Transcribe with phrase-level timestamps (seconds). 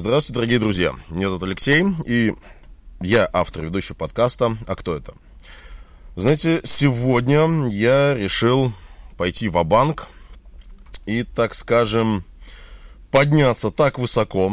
[0.00, 0.94] Здравствуйте, дорогие друзья.
[1.10, 2.34] Меня зовут Алексей, и
[3.02, 5.12] я автор ведущего подкаста «А кто это?».
[6.16, 8.72] Знаете, сегодня я решил
[9.18, 10.08] пойти в банк
[11.04, 12.24] и, так скажем,
[13.10, 14.50] подняться так высоко,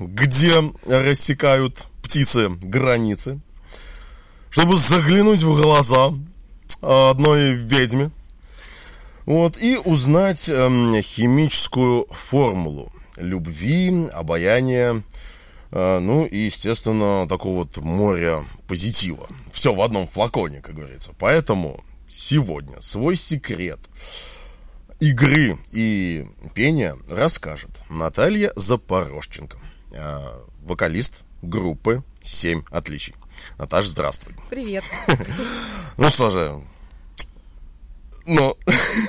[0.00, 3.38] где рассекают птицы границы,
[4.48, 6.14] чтобы заглянуть в глаза
[6.80, 8.12] одной ведьме,
[9.26, 15.02] вот, и узнать эм, химическую формулу любви, обаяния,
[15.70, 19.28] э, ну и, естественно, такого вот моря позитива.
[19.52, 21.12] Все в одном флаконе, как говорится.
[21.18, 23.80] Поэтому сегодня свой секрет
[25.00, 29.58] игры и пения расскажет Наталья Запорожченко,
[29.92, 33.14] э, вокалист группы «Семь отличий».
[33.58, 34.34] Наташа, здравствуй.
[34.50, 34.84] Привет.
[35.98, 36.60] Ну что же,
[38.26, 38.56] ну,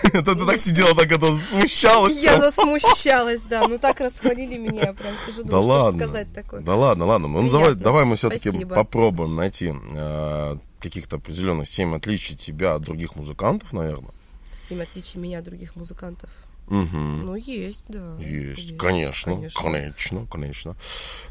[0.03, 2.17] это ты так сидела, так это смущалась.
[2.21, 3.67] Я засмущалась, да.
[3.67, 6.61] Ну так расхвалили меня, я прям сижу, да ладно, сказать такое.
[6.61, 7.27] Да ладно, ладно.
[7.27, 13.15] Ну давай, давай мы все-таки попробуем найти э, каких-то определенных семь отличий тебя от других
[13.15, 14.11] музыкантов, наверное.
[14.57, 16.29] Семь отличий меня от других музыкантов.
[16.67, 16.97] Угу.
[16.97, 18.17] Ну, есть, да.
[18.19, 20.75] Есть, есть конечно, конечно, конечно, конечно.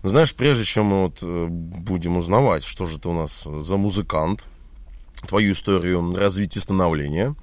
[0.03, 3.77] Но знаешь, прежде чем мы вот э, будем узнавать, что же ты у нас за
[3.77, 4.45] музыкант,
[5.27, 7.35] твою историю развития становления,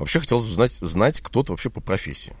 [0.00, 2.32] Вообще хотелось бы знать, знать кто ты вообще по профессии.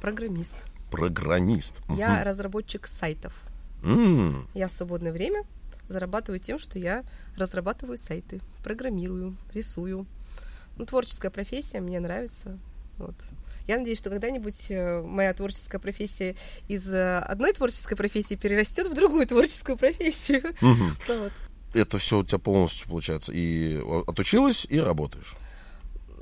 [0.00, 0.56] Программист.
[0.90, 1.76] Программист.
[1.88, 2.24] Я угу.
[2.24, 3.32] разработчик сайтов.
[3.82, 4.48] Mm.
[4.54, 5.44] Я в свободное время
[5.88, 7.04] зарабатываю тем, что я
[7.36, 10.04] разрабатываю сайты, программирую, рисую.
[10.76, 12.58] Ну, творческая профессия, мне нравится.
[12.98, 13.14] Вот.
[13.68, 16.34] Я надеюсь, что когда-нибудь э, моя творческая профессия
[16.66, 20.42] из э, одной творческой профессии перерастет в другую творческую профессию.
[20.60, 20.84] Угу.
[21.20, 21.32] вот.
[21.72, 23.30] Это все у тебя полностью получается.
[23.32, 25.36] И отучилась, и работаешь.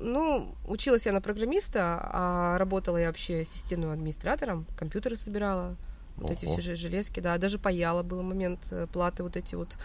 [0.04, 5.76] Ну, училась я на программиста, а работала я вообще системным администратором, компьютеры собирала,
[6.16, 6.32] вот Ого.
[6.34, 9.78] эти все железки, да, даже паяла, был момент э, платы вот эти вот,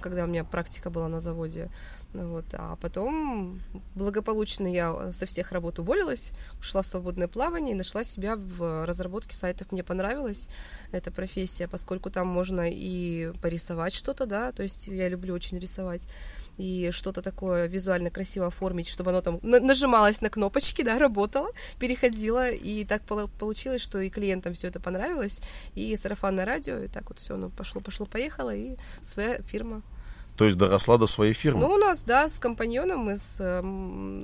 [0.00, 1.68] когда у меня практика была на заводе.
[2.24, 2.46] Вот.
[2.52, 3.60] А потом
[3.94, 9.34] благополучно я со всех работ уволилась, ушла в свободное плавание и нашла себя в разработке
[9.34, 9.72] сайтов.
[9.72, 10.48] Мне понравилась
[10.92, 16.02] эта профессия, поскольку там можно и порисовать что-то, да, то есть я люблю очень рисовать,
[16.56, 22.50] и что-то такое визуально красиво оформить, чтобы оно там нажималось на кнопочки, да, работало, переходило,
[22.50, 25.40] и так получилось, что и клиентам все это понравилось,
[25.74, 29.82] и сарафанное радио, и так вот все, ну, пошло, пошло, поехало, и своя фирма
[30.36, 31.60] то есть доросла до своей фирмы?
[31.60, 33.60] Ну, у нас, да, с компаньоном мы с э,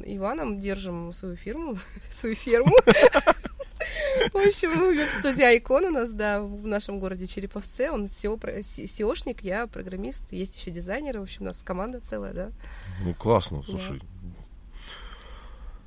[0.06, 1.77] Иваном держим свою фирму,
[2.11, 2.77] свою ферму.
[4.33, 7.91] В общем, веб-студия Айкон у нас, да, в нашем городе Череповце.
[7.91, 11.21] Он SEO-шник, я программист, есть еще дизайнеры.
[11.21, 12.50] В общем, у нас команда целая, да.
[13.05, 14.00] Ну, классно, слушай.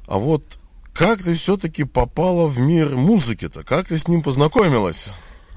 [0.07, 0.59] А вот
[0.93, 3.63] как ты все-таки попала в мир музыки-то?
[3.63, 5.09] Как ты с ним познакомилась?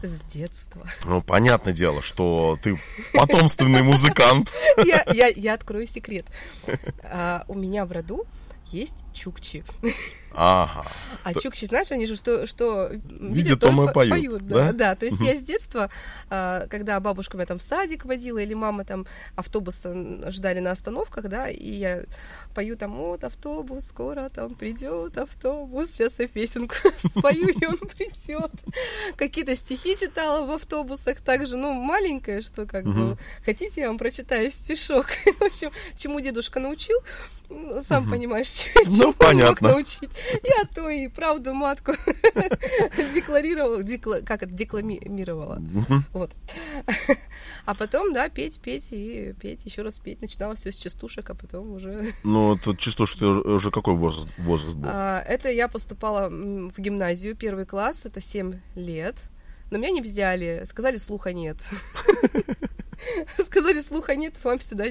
[0.03, 0.87] С детства.
[1.05, 2.79] Ну, понятное дело, что ты
[3.15, 4.53] потомственный музыкант.
[4.85, 6.27] Я, я, я открою секрет.
[7.03, 8.25] А, у меня в роду
[8.67, 9.65] есть чукчи.
[10.33, 10.87] Ага.
[11.25, 12.91] А чукчи, знаешь, они же что, что
[13.21, 14.11] видят, то мы поют.
[14.11, 14.67] поют да?
[14.67, 14.95] да, да.
[14.95, 15.91] То есть я с детства,
[16.31, 19.07] а, когда бабушка меня там в садик водила, или мама там
[19.37, 19.87] автобус
[20.29, 22.05] ждали на остановках, да, и я
[22.55, 28.51] пою там, вот автобус, скоро там придет автобус, сейчас я песенку спою, и он придет.
[29.17, 34.51] Какие-то стихи читала в автобусах также, ну, маленькая, что как бы, хотите, я вам прочитаю
[34.51, 35.07] стишок.
[35.41, 36.99] В общем, чему дедушка научил,
[37.87, 39.69] сам понимаешь, ну, чему понятно.
[39.69, 40.11] мог научить.
[40.43, 41.93] Я то и правду матку
[43.15, 45.61] декларировала, декла, как это, декламировала.
[46.13, 46.31] Вот.
[47.65, 50.23] А потом, да, петь, петь и петь, еще раз петь.
[50.23, 52.13] Начинала все с частушек, а потом уже...
[52.25, 54.89] Ну, тут частушек уже какой возраст, возраст был?
[54.91, 59.17] А, это я поступала в гимназию, первый класс, это 7 лет.
[59.71, 61.59] Но меня не взяли, сказали, слуха нет.
[63.47, 64.87] Сказали, слуха нет, вам сюда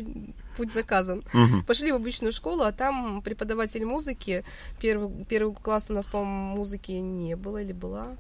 [0.58, 1.20] путь заказан.
[1.34, 1.64] Угу.
[1.68, 4.44] Пошли в обычную школу, а там преподаватель музыки,
[4.82, 8.18] первый, первый класс у нас, по-моему, музыки не было или была.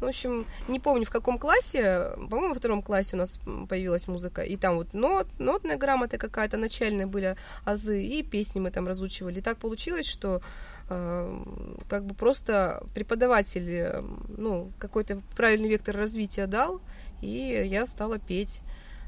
[0.00, 4.42] В общем, не помню, в каком классе, по-моему, во втором классе у нас появилась музыка,
[4.42, 9.38] и там вот нот, нотная грамота какая-то, начальные были азы, и песни мы там разучивали.
[9.38, 10.42] И так получилось, что
[10.90, 11.44] э,
[11.88, 14.02] как бы просто преподаватель, э,
[14.36, 16.82] ну, какой-то правильный вектор развития дал,
[17.22, 18.60] и я стала петь.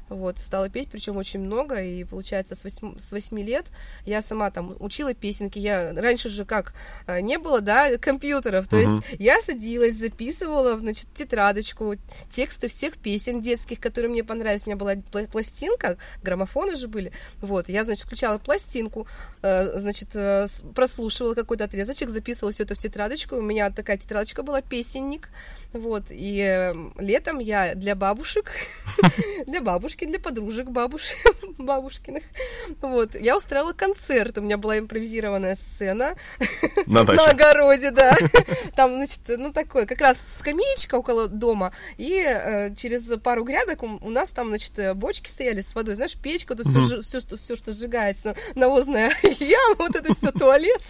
[0.09, 3.67] Вот, стала петь, причем очень много, и получается с 8, с 8 лет
[4.05, 6.73] я сама там учила песенки, я раньше же как,
[7.07, 9.03] э, не было, да, компьютеров, то uh-huh.
[9.07, 11.95] есть я садилась, записывала, значит, тетрадочку,
[12.31, 14.95] тексты всех песен детских, которые мне понравились, у меня была
[15.31, 17.11] пластинка, граммофоны же были,
[17.41, 19.07] вот, я, значит, включала пластинку,
[19.41, 24.43] э, значит, э, прослушивала какой-то отрезочек, записывала все это в тетрадочку, у меня такая тетрадочка
[24.43, 25.29] была, песенник,
[25.71, 28.51] вот, и летом я для бабушек,
[29.47, 31.01] для бабушки бабушки, для подружек бабуш...
[31.57, 32.23] бабушкиных.
[32.81, 33.15] Вот.
[33.15, 36.15] Я устраивала концерт, у меня была импровизированная сцена
[36.85, 38.15] на, на огороде, да.
[38.75, 43.99] Там, значит, ну такое, как раз скамеечка около дома, и э, через пару грядок у,
[44.01, 47.55] у нас там, значит, бочки стояли с водой, знаешь, печка, тут все, все, что, все,
[47.55, 50.81] что сжигается, навозная яма, вот это все туалет,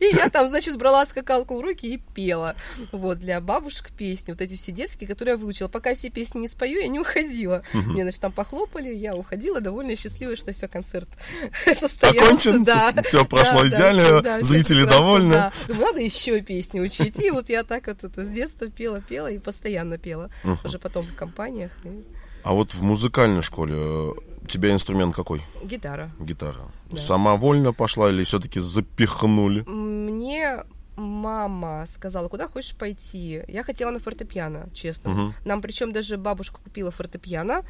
[0.00, 2.56] и я там, значит, брала скакалку в руки и пела,
[2.92, 5.68] вот, для бабушек песни, вот эти все детские, которые я выучила.
[5.68, 7.62] Пока все песни не спою, я не уходила.
[7.72, 11.08] Мне, значит, там похлопали похлопали, я уходила довольно счастливая, что все, концерт
[11.78, 12.26] состоялся.
[12.26, 12.92] Окончен, да.
[13.02, 15.32] все прошло да, идеально, да, зрители довольны.
[15.32, 15.52] Да.
[15.68, 17.18] Думаю, надо еще песни учить.
[17.18, 20.30] И вот я так вот это с детства пела, пела и постоянно пела.
[20.44, 20.58] Uh-huh.
[20.64, 21.72] Уже потом в компаниях.
[21.84, 22.04] И...
[22.42, 24.12] А вот в музыкальной школе э,
[24.42, 25.42] у тебя инструмент какой?
[25.62, 26.10] Гитара.
[26.18, 26.56] Гитара.
[26.90, 26.96] Да.
[26.96, 29.62] Самовольно пошла или все-таки запихнули?
[29.62, 30.64] Мне
[30.96, 33.42] мама сказала, куда хочешь пойти.
[33.48, 35.10] Я хотела на фортепиано, честно.
[35.10, 35.34] Угу.
[35.44, 37.64] Нам причем даже бабушка купила фортепиано.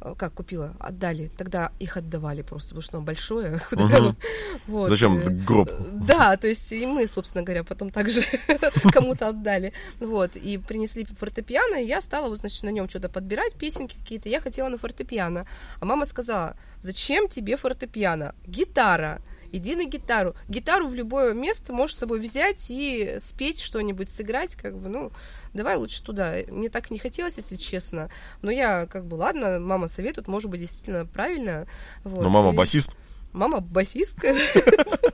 [0.00, 1.30] Э, как купила, отдали.
[1.36, 3.60] Тогда их отдавали просто, потому что оно большое.
[3.74, 4.16] Угу.
[4.66, 4.88] вот.
[4.88, 5.70] Зачем э, гроб?
[6.06, 8.22] Да, то есть и мы, собственно говоря, потом также
[8.92, 9.72] кому-то отдали.
[10.00, 14.28] Вот, и принесли фортепиано, и я стала, вот, значит, на нем что-то подбирать, песенки какие-то.
[14.28, 15.46] Я хотела на фортепиано.
[15.80, 18.34] А мама сказала, зачем тебе фортепиано?
[18.46, 19.20] Гитара
[19.56, 20.34] иди на гитару.
[20.48, 25.12] Гитару в любое место можешь с собой взять и спеть что-нибудь, сыграть, как бы, ну,
[25.52, 26.34] давай лучше туда.
[26.48, 28.10] Мне так не хотелось, если честно,
[28.42, 31.66] но я, как бы, ладно, мама советует, может быть, действительно правильно.
[32.02, 32.22] Вот.
[32.22, 32.56] Но мама и...
[32.56, 32.92] басист?
[33.32, 34.34] Мама басистка.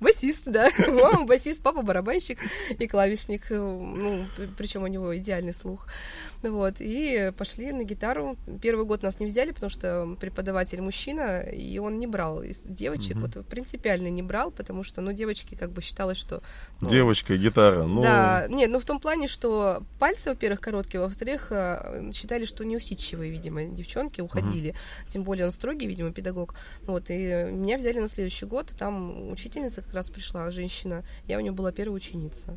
[0.00, 0.68] Басист, да.
[0.88, 2.38] Мама басист, папа барабанщик
[2.78, 3.50] и клавишник.
[3.50, 4.24] Ну,
[4.56, 5.88] причем у него идеальный слух.
[6.42, 8.36] Вот, и пошли на гитару.
[8.62, 13.26] Первый год нас не взяли, потому что преподаватель мужчина, и он не брал девочек, угу.
[13.26, 16.42] вот принципиально не брал, потому что, ну, девочки как бы считалось, что...
[16.80, 18.00] Ну, Девочка, гитара, ну...
[18.00, 23.30] Да, нет, ну в том плане, что пальцы, во-первых, короткие, во-вторых, э, считали, что неусидчивые,
[23.30, 24.76] видимо, девчонки уходили, угу.
[25.08, 26.54] тем более он строгий, видимо, педагог.
[26.86, 29.30] Вот, и меня взяли на следующий год, там
[29.60, 32.56] учительница как раз пришла, женщина, я у нее была первая ученица.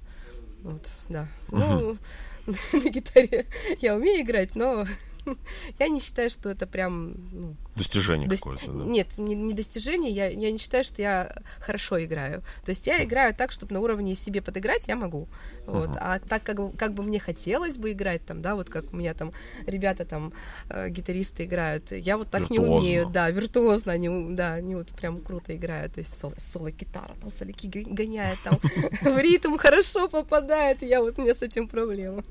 [0.64, 1.28] Вот, да.
[1.52, 1.98] Ну,
[2.48, 3.46] на гитаре
[3.80, 4.86] я умею играть, но
[5.80, 7.16] я не считаю, что это прям...
[7.32, 8.36] Ну, достижение до...
[8.36, 8.84] какое-то, да?
[8.86, 12.42] Нет, не, не достижение, я, я не считаю, что я хорошо играю.
[12.66, 15.28] То есть я играю так, чтобы на уровне себе подыграть я могу.
[15.66, 15.90] Вот.
[15.90, 15.98] Uh-huh.
[16.00, 19.14] А так, как, как бы мне хотелось бы играть, там, да, вот как у меня
[19.14, 19.32] там
[19.66, 20.34] ребята там,
[20.70, 22.64] э, гитаристы играют, я вот так виртуозно.
[22.64, 27.16] не умею, да, виртуозно, они, да, они вот прям круто играют, то есть соло, соло-гитара,
[27.22, 28.60] там солики гоняет, там
[29.02, 32.24] в ритм хорошо попадает, я вот, у меня с этим проблема.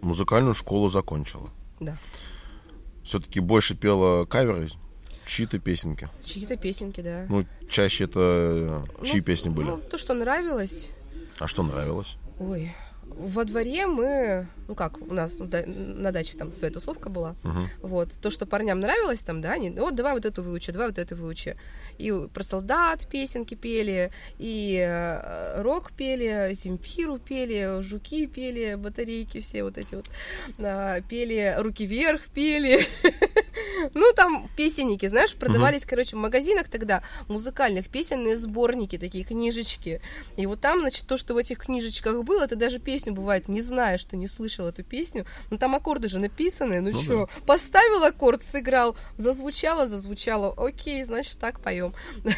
[0.00, 1.50] Музыкальную школу закончила.
[1.80, 1.96] Да.
[3.02, 4.68] Все-таки больше пела каверы,
[5.26, 6.08] чьи-то песенки.
[6.22, 7.26] Чьи-то песенки, да.
[7.28, 9.68] Ну, чаще это ну, чьи песни были?
[9.68, 10.90] Ну, то, что нравилось.
[11.38, 12.16] А что нравилось?
[12.38, 12.72] Ой,
[13.16, 17.66] во дворе мы, ну как, у нас на даче там своя тусовка была, uh-huh.
[17.82, 20.98] вот, то, что парням нравилось там, да, они, вот давай вот эту выучи, давай вот
[20.98, 21.56] эту выучи,
[21.98, 29.62] и про солдат песенки пели, и э, рок пели, Земфиру пели, жуки пели, батарейки все
[29.62, 30.10] вот эти вот,
[30.58, 32.80] э, пели, руки вверх пели,
[33.94, 35.90] ну, там песенники, знаешь, продавались, uh-huh.
[35.90, 40.00] короче, в магазинах тогда музыкальных песенные сборники, такие книжечки.
[40.36, 43.62] И вот там, значит, то, что в этих книжечках было, ты даже песню, бывает, не
[43.62, 45.26] знаешь, что не слышал эту песню.
[45.50, 46.80] Но там аккорды же написаны.
[46.80, 47.42] Ну, ну что, да.
[47.46, 50.54] поставил аккорд, сыграл, зазвучало, зазвучало.
[50.56, 51.94] Окей, значит, так поем.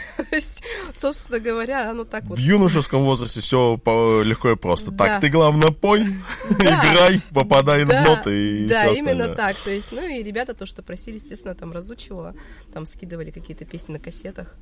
[0.94, 2.38] Собственно говоря, оно так вот.
[2.38, 3.80] В юношеском возрасте все
[4.24, 4.92] легко и просто.
[4.92, 6.02] Так, ты главное пой,
[6.50, 9.56] играй, попадай в ноты и Да, именно так.
[9.56, 12.34] То есть, ну и ребята то, что просили, естественно, там разучивала,
[12.72, 14.56] там скидывали какие-то песни на кассетах,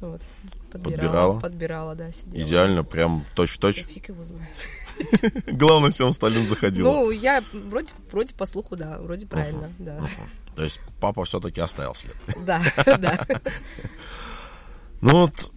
[0.00, 0.22] вот,
[0.72, 2.42] подбирала, подбирала, подбирала да, сидела.
[2.42, 3.86] Идеально, прям точь-точь.
[3.86, 4.52] Фиг его знает.
[5.46, 6.90] Главное, всем остальным заходило.
[6.90, 10.00] Ну, я вроде, вроде по слуху, да, вроде правильно, да.
[10.56, 12.16] То есть папа все-таки оставил след.
[12.44, 12.60] Да,
[12.98, 13.26] да.
[15.00, 15.52] Ну вот,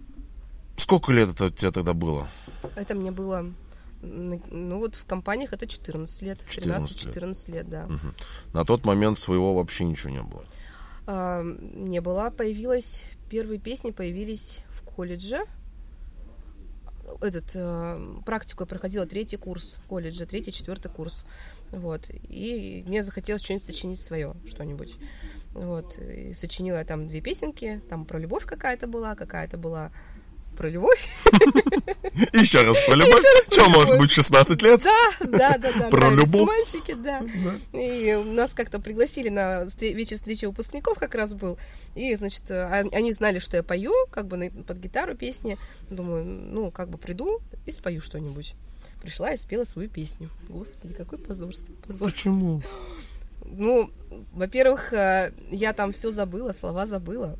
[0.76, 2.28] сколько лет это тебе тогда было?
[2.76, 3.52] Это мне было
[4.02, 7.68] ну вот в компаниях это 14 лет, 13-14 лет.
[7.68, 7.84] да.
[7.86, 8.12] Угу.
[8.52, 10.44] На тот момент своего вообще ничего не было?
[11.06, 12.30] А, не было.
[12.30, 15.40] Появилась, первые песни появились в колледже.
[17.20, 21.26] Этот, э, практику я проходила третий курс в колледже, третий, четвертый курс.
[21.70, 22.08] Вот.
[22.10, 24.96] И мне захотелось что-нибудь сочинить свое, что-нибудь.
[25.54, 29.92] Вот, и сочинила я там две песенки, там про любовь какая-то была, какая-то была
[30.62, 31.08] про любовь.
[32.32, 33.20] Еще раз про любовь.
[33.50, 34.80] Что, может быть, 16 лет?
[34.80, 35.88] Да, да, да, да.
[35.88, 36.46] Про любовь.
[36.46, 37.20] мальчики, да.
[37.72, 41.58] И нас как-то пригласили на вечер встречи выпускников как раз был.
[41.96, 45.58] И, значит, а, они знали, что я пою, как бы под гитару песни.
[45.90, 48.54] Думаю, ну, как бы приду и спою что-нибудь.
[49.02, 50.30] Пришла и спела свою песню.
[50.48, 51.74] Господи, какой позорство.
[51.84, 52.08] позор.
[52.08, 52.62] Почему?
[53.44, 53.90] Ну,
[54.32, 57.36] во-первых, э, я там все забыла, слова забыла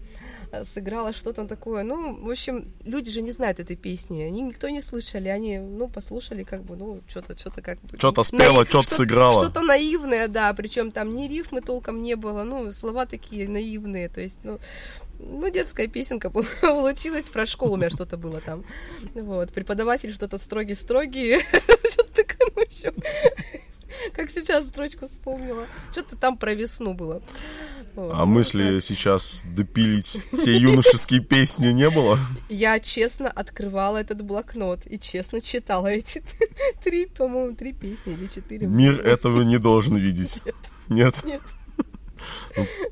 [0.65, 1.83] сыграла что-то такое.
[1.83, 4.23] Ну, в общем, люди же не знают этой песни.
[4.23, 5.29] Они никто не слышали.
[5.29, 7.99] Они, ну, послушали, как бы, ну, что-то, что-то как бы...
[7.99, 8.69] Что-то спела, наив...
[8.69, 9.43] что-то сыграла.
[9.43, 10.53] Что-то наивное, да.
[10.55, 12.45] Причем там ни рифмы толком не было.
[12.45, 14.09] Ну, слова такие наивные.
[14.09, 14.59] То есть, ну,
[15.19, 16.31] ну, детская песенка
[16.61, 18.65] получилась, про школу у меня что-то было там.
[19.15, 21.39] Вот, преподаватель что-то строгий-строгий,
[21.91, 22.93] что-то такое, ну, еще
[24.15, 25.67] как сейчас строчку вспомнила.
[25.93, 27.23] Что-то там про весну было.
[27.97, 32.19] А мысли сейчас допилить те юношеские песни не было?
[32.49, 36.23] Я честно открывала этот блокнот и честно читала эти
[36.85, 38.67] три, по-моему, три песни или четыре.
[38.67, 40.39] Мир этого не должен видеть.
[40.89, 41.23] Нет?
[41.25, 41.43] Нет.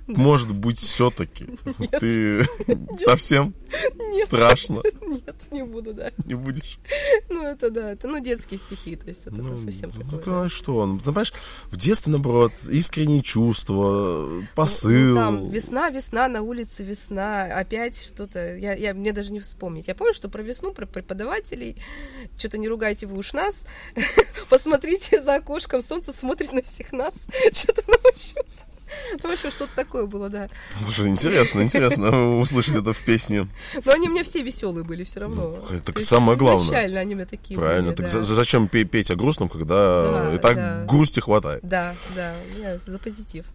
[0.06, 1.46] Ну, может быть, все-таки
[2.00, 2.44] ты
[2.96, 3.54] совсем
[4.24, 4.82] страшно.
[5.06, 6.10] Нет, не буду, да.
[6.24, 6.78] Не будешь.
[7.28, 10.34] Ну, это да, это ну детские стихи, то есть это ну, совсем ну, такое.
[10.34, 10.48] Ну, да.
[10.48, 11.32] что, ну, понимаешь,
[11.70, 15.14] в детстве, наоборот, искренние чувства, посыл.
[15.14, 19.88] Там весна, весна, на улице весна, опять что-то, я, мне даже не вспомнить.
[19.88, 21.76] Я помню, что про весну, про преподавателей,
[22.36, 23.66] что-то не ругайте вы уж нас,
[24.48, 27.14] посмотрите за окошком, солнце смотрит на всех нас,
[27.52, 27.96] что-то, в ну,
[29.20, 30.48] в общем, что-то такое было, да.
[30.82, 33.48] Слушай, интересно, интересно услышать это в песне.
[33.84, 35.56] Но они у меня все веселые были все равно.
[35.70, 36.64] Ну, это самое главное.
[36.64, 37.92] Изначально они меня такие Правильно.
[37.92, 41.60] так зачем петь о грустном, когда и так грусти хватает?
[41.62, 43.46] Да, да, я за позитив.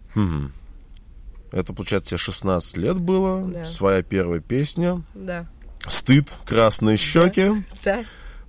[1.52, 5.02] Это, получается, тебе 16 лет было, своя первая песня.
[5.14, 5.46] Да.
[5.86, 7.64] Стыд, красные щеки.
[7.84, 8.04] Да.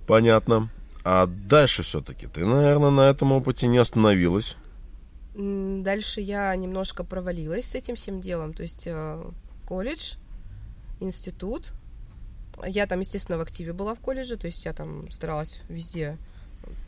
[0.06, 0.68] Понятно.
[1.04, 4.56] А дальше все-таки ты, наверное, на этом опыте не остановилась.
[5.38, 8.52] Дальше я немножко провалилась с этим всем делом.
[8.52, 9.22] То есть э,
[9.66, 10.14] колледж,
[10.98, 11.72] институт.
[12.66, 16.18] Я там, естественно, в активе была в колледже, то есть я там старалась везде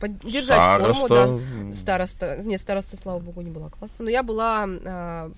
[0.01, 1.07] поддержать староста.
[1.07, 1.73] форму, да.
[1.73, 5.31] Староста, нет, староста, слава богу, не была класса, но я была а,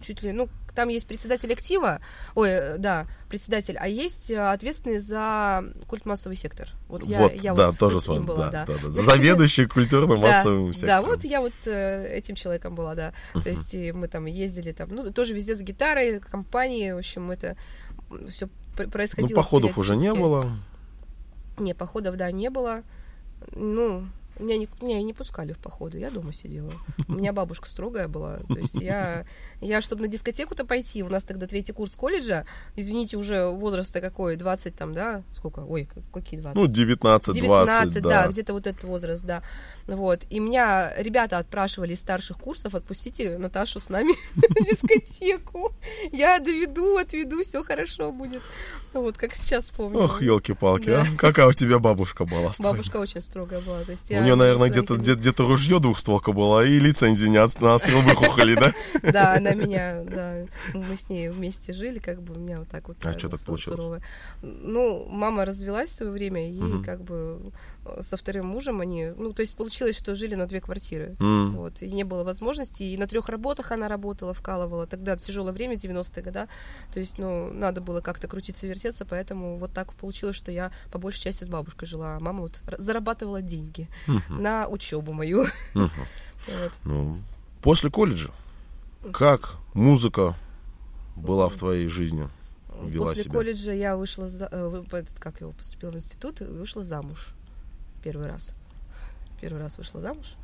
[0.00, 2.00] чуть ли, ну, там есть председатель актива,
[2.34, 6.68] ой, э, да, председатель, а есть э, ответственный за культмассовый сектор.
[6.88, 8.74] Вот, я, вот я да, вот тоже с вами, была, да, да.
[8.74, 8.90] Да, да.
[8.90, 11.02] Заведующий культурно-массовым сектором.
[11.02, 13.12] Да, вот я вот э, этим человеком была, да.
[13.32, 17.56] То есть мы там ездили там, ну, тоже везде с гитарой, компании, в общем, это
[18.28, 19.28] все происходило.
[19.28, 20.50] Ну, походов уже не было.
[21.58, 22.82] Не, походов, да, не было.
[23.52, 24.06] Ну,
[24.42, 26.72] меня не, меня не пускали в походы, я дома сидела.
[27.08, 28.38] У меня бабушка строгая была.
[28.48, 29.24] То есть я,
[29.60, 32.44] я чтобы на дискотеку-то пойти, у нас тогда третий курс колледжа,
[32.76, 35.22] извините, уже возраста какой, 20 там, да?
[35.32, 35.60] Сколько?
[35.60, 36.56] Ой, какие 20?
[36.56, 38.08] Ну, 19, 19 да.
[38.08, 39.42] да, где-то вот этот возраст, да.
[39.86, 40.26] Вот.
[40.30, 45.72] И меня ребята отпрашивали из старших курсов, отпустите Наташу с нами на дискотеку.
[46.12, 48.42] Я доведу, отведу, все хорошо будет.
[48.92, 50.00] Вот, как сейчас помню.
[50.00, 51.06] Ох, елки-палки, а?
[51.18, 52.52] Какая у тебя бабушка была?
[52.58, 53.82] Бабушка очень строгая была.
[53.82, 57.48] То есть я нее, наверное, где-то где, где ружье двухстволка была, и лицензии не на
[57.78, 58.72] стрел выхухоли, да?
[59.12, 62.88] Да, она меня, да, мы с ней вместе жили, как бы у меня вот так
[62.88, 62.96] вот.
[63.04, 64.02] А что так получилось?
[64.42, 67.52] Ну, мама развелась в свое время, и как бы
[68.00, 71.50] со вторым мужем они, ну, то есть получилось, что жили на две квартиры, mm.
[71.50, 75.74] вот, и не было возможности, и на трех работах она работала, вкалывала, тогда тяжелое время,
[75.74, 76.48] 90-е годы,
[76.92, 80.98] то есть, ну, надо было как-то крутиться, вертеться, поэтому вот так получилось, что я по
[80.98, 84.40] большей части с бабушкой жила, а мама вот зарабатывала деньги mm-hmm.
[84.40, 85.44] на учебу мою.
[85.44, 85.50] Mm-hmm.
[86.60, 86.72] вот.
[86.84, 87.18] ну,
[87.62, 88.30] после колледжа,
[89.12, 90.36] как музыка
[91.14, 92.28] была в твоей жизни?
[92.82, 93.32] Вела После себя?
[93.32, 97.35] колледжа я вышла, за, э, как его поступила в институт, вышла замуж
[98.06, 98.54] первый раз.
[99.40, 100.36] Первый раз вышла замуж.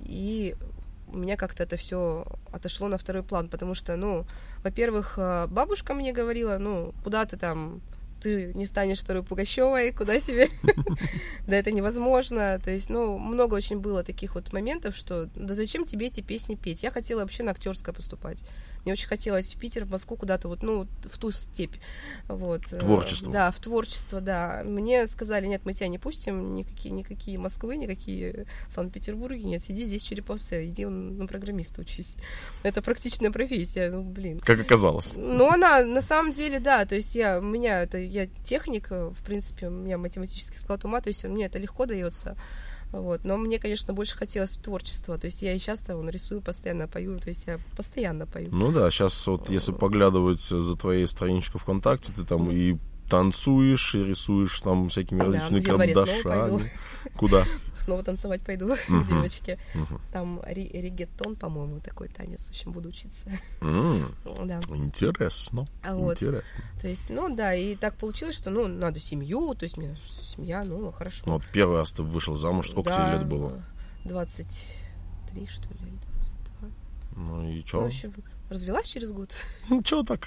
[0.00, 0.56] И
[1.12, 4.24] у меня как-то это все отошло на второй план, потому что, ну,
[4.64, 7.82] во-первых, э, бабушка мне говорила, ну, куда ты там
[8.22, 10.48] ты не станешь второй Пугачевой, куда себе?
[11.46, 12.58] да это невозможно.
[12.62, 16.54] То есть, ну, много очень было таких вот моментов, что да зачем тебе эти песни
[16.54, 16.82] петь?
[16.82, 18.44] Я хотела вообще на актерское поступать.
[18.84, 21.76] Мне очень хотелось в Питер, в Москву, куда-то вот, ну, в ту степь.
[22.28, 22.62] Вот.
[22.66, 23.32] Творчество.
[23.32, 24.62] Да, в творчество, да.
[24.64, 30.02] Мне сказали, нет, мы тебя не пустим, никакие, никакие Москвы, никакие Санкт-Петербурги, нет, сиди здесь,
[30.02, 32.16] Череповце, иди на программиста учись.
[32.62, 34.40] Это практичная профессия, ну, блин.
[34.40, 35.12] Как оказалось.
[35.14, 39.22] Ну, она, на самом деле, да, то есть я, у меня, это, я техник, в
[39.24, 42.36] принципе, у меня математический склад ума, то есть мне это легко дается.
[42.92, 43.24] Вот.
[43.24, 45.18] Но мне, конечно, больше хотелось творчества.
[45.18, 47.18] То есть я и часто вон, рисую, постоянно пою.
[47.18, 48.48] То есть я постоянно пою.
[48.52, 52.76] Ну да, сейчас вот если поглядывать за твоей страничкой ВКонтакте, ты там и
[53.10, 55.94] танцуешь и рисуешь там всякими Да, различными пойду.
[56.04, 56.70] карандашами.
[57.16, 57.44] Куда?
[57.78, 59.58] Снова танцевать пойду к девочке.
[59.74, 60.00] Мгм.
[60.12, 62.46] Там ре- регетон, по-моему, такой танец.
[62.46, 63.30] В общем, буду учиться.
[64.44, 64.60] Да.
[64.74, 65.64] Интересно.
[65.82, 66.12] А вот.
[66.22, 66.62] Интересно.
[66.80, 69.96] То есть, ну да, и так получилось, что, ну, надо семью, то есть мне
[70.36, 71.22] семья, ну, хорошо.
[71.26, 73.62] Ну, вот первый раз ты вышел замуж, сколько Да, тебе лет было?
[74.04, 76.68] 23, что ли, или 22.
[77.16, 78.12] Ну и Ну, в общем,
[78.50, 79.30] развелась через год.
[79.68, 80.26] Ну, чё так?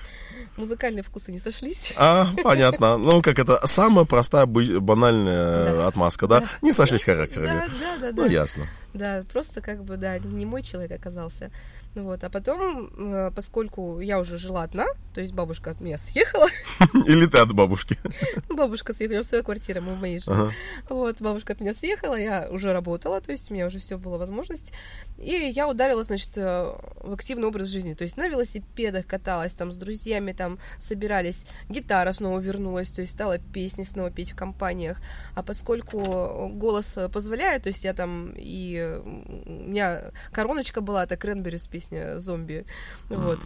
[0.57, 1.93] Музыкальные вкусы не сошлись.
[1.97, 2.97] А, понятно.
[2.97, 5.87] Ну, как это, самая простая, банальная Да.
[5.87, 6.39] отмазка, да?
[6.41, 6.47] Да.
[6.61, 7.69] Не сошлись Да, характерами.
[7.81, 8.25] да, да, Ну, да.
[8.27, 8.63] ясно.
[8.93, 11.51] Да, просто как бы, да, не мой человек оказался.
[11.95, 15.97] Ну вот, а потом, э, поскольку я уже жила одна, то есть бабушка от меня
[15.97, 16.47] съехала,
[17.05, 17.97] Или ты от бабушки.
[18.49, 20.33] бабушка съехала в свою квартиру, мы в моей жили.
[20.33, 20.51] Ага.
[20.89, 24.17] Вот, бабушка от меня съехала, я уже работала, то есть у меня уже все была
[24.17, 24.73] возможность.
[25.17, 27.93] И я ударила, значит, э, в активный образ жизни.
[27.93, 33.13] То есть на велосипедах каталась, там с друзьями там собирались, гитара снова вернулась, то есть
[33.13, 34.97] стала песни снова петь в компаниях.
[35.35, 38.99] А поскольку голос э, позволяет, то есть я там и э,
[39.45, 42.65] у меня короночка была, это Кренберис песня «Зомби».
[43.09, 43.39] Вот.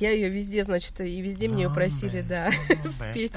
[0.00, 2.50] Я ее везде, значит, и везде мне ее просили, да,
[2.84, 3.36] спеть.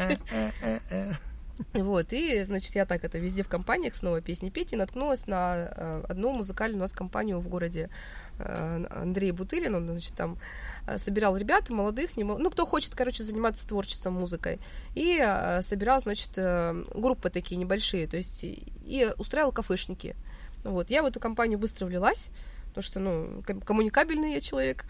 [1.73, 5.55] Вот, и, значит, я так это везде в компаниях снова песни петь, и наткнулась на
[5.75, 7.89] э, одну музыкальную у нас компанию в городе
[8.37, 10.37] э, Андрей Бутылин, он, значит, там
[10.85, 14.59] э, собирал ребят, молодых, не мол- ну, кто хочет, короче, заниматься творчеством, музыкой,
[14.93, 20.15] и э, собирал, значит, э, группы такие небольшие, то есть, и- и устраивал кафешники.
[20.67, 22.29] Вот, я в эту компанию быстро влилась,
[22.69, 24.85] потому что, ну, ком- коммуникабельный я человек,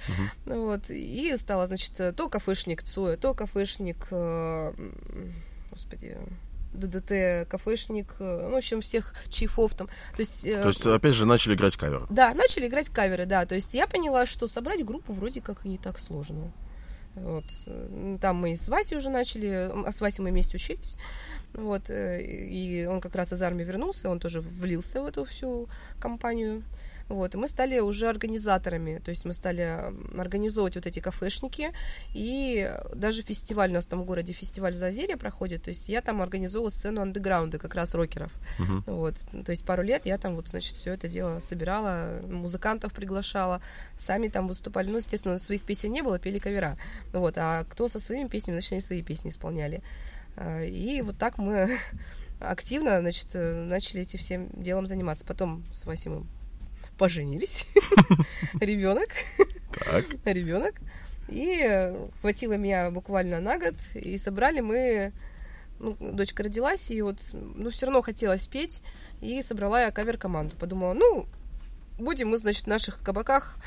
[0.46, 4.74] вот, и стала, значит, то кафешник Цоя, то кафешник, э,
[5.72, 6.18] господи,
[6.74, 9.88] ДДТ, кафешник, э, ну, в общем, всех чайфов там.
[9.88, 12.06] То есть, э, То есть, опять же, начали играть кавер.
[12.10, 13.46] да, начали играть каверы, да.
[13.46, 16.52] То есть я поняла, что собрать группу вроде как и не так сложно.
[17.24, 17.46] Вот.
[18.22, 20.98] Там мы с Васей уже начали, а с Васей мы вместе учились.
[21.54, 21.90] Вот.
[21.90, 25.68] э, И он как раз из армии вернулся, он тоже влился в эту всю
[26.00, 26.64] компанию.
[27.10, 31.72] Вот, и мы стали уже организаторами, то есть мы стали организовывать вот эти кафешники,
[32.14, 36.22] и даже фестиваль у нас там в городе, фестиваль Зазерья проходит, то есть я там
[36.22, 38.84] организовывала сцену андеграунда, как раз рокеров, Мгм.
[38.88, 43.62] вот, то есть пару лет я там вот, значит, все это дело собирала, музыкантов приглашала,
[43.98, 46.78] сами там выступали, ну, естественно, своих песен не было, пели кавера,
[47.14, 49.82] вот, а кто со своими песнями, значит, они свои песни исполняли.
[50.36, 51.78] А, И вот так мы
[52.39, 55.26] активно, значит, э, начали этим всем делом заниматься.
[55.26, 56.26] Потом с мы
[56.98, 57.68] поженились.
[58.60, 59.10] Ребенок.
[59.72, 60.06] Так.
[60.26, 60.76] Ребенок.
[61.30, 63.76] И э, хватило меня буквально на год.
[63.94, 65.14] И собрали мы...
[65.80, 68.82] Ну, дочка родилась, и вот, ну, все равно хотелось петь.
[69.22, 70.56] И собрала я кавер-команду.
[70.56, 71.28] Подумала, ну,
[72.00, 73.58] будем мы, значит, в наших кабаках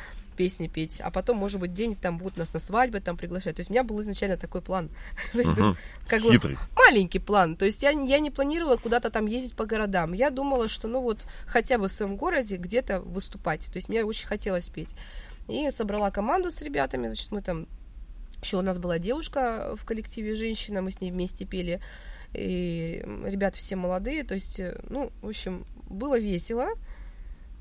[0.40, 3.57] песни петь, а потом, может быть, день там будут нас на свадьбы там приглашать.
[3.57, 4.88] То есть у меня был изначально такой план.
[6.09, 7.57] Как бы маленький план.
[7.57, 10.14] То есть я, я не планировала куда-то там ездить по городам.
[10.14, 13.66] Я думала, что ну вот хотя бы в своем городе где-то выступать.
[13.66, 14.94] То есть мне очень хотелось петь.
[15.46, 17.09] И собрала команду с ребятами.
[17.09, 17.66] Значит, мы там...
[18.42, 21.83] Еще у нас была девушка в коллективе, женщина, мы с ней вместе пели.
[22.33, 24.24] И ребята все молодые.
[24.24, 26.70] То есть, э, ну, в общем, было весело.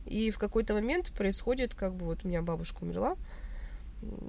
[0.09, 3.15] И в какой-то момент происходит, как бы вот у меня бабушка умерла.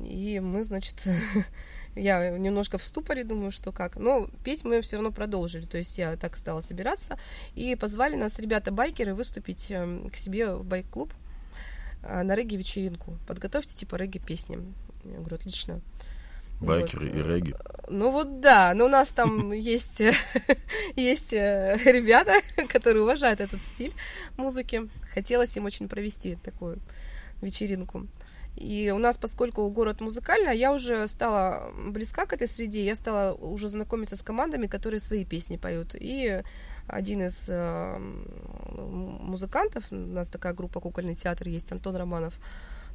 [0.05, 1.09] И мы, значит,
[1.97, 3.97] я немножко в ступоре, думаю, что как.
[3.97, 5.65] Но петь мы все равно продолжили.
[5.65, 7.19] То есть я так стала собираться.
[7.55, 11.13] И позвали нас ребята-байкеры выступить эм, к себе в байк-клуб
[12.03, 13.17] э, на регги-вечеринку.
[13.27, 14.59] Подготовьте типа регги-песни.
[15.05, 15.81] Я говорю, отлично.
[16.61, 17.17] Байкеры Вот.
[17.17, 17.55] и регги.
[17.89, 20.01] Ну вот да, но у нас там есть,
[20.97, 22.35] есть э, ребята,
[22.69, 23.93] которые уважают этот стиль
[24.37, 24.83] музыки.
[25.13, 26.79] Хотелось им очень провести такую
[27.41, 28.07] вечеринку.
[28.57, 33.33] И у нас, поскольку город музыкальный, я уже стала близка к этой среде, я стала
[33.35, 35.95] уже знакомиться с командами, которые свои песни поют.
[35.95, 36.43] И
[36.87, 42.35] один из э, музыкантов, у нас такая группа «Кукольный театр» есть, Антон Романов,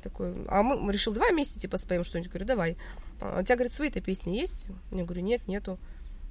[0.06, 2.32] такой, а мы решил, давай вместе, типа, споем что-нибудь.
[2.32, 2.78] Говорю, давай.
[3.20, 4.68] А у тебя, говорит, свои-то песни есть?
[4.92, 5.80] Я говорю, нет, нету.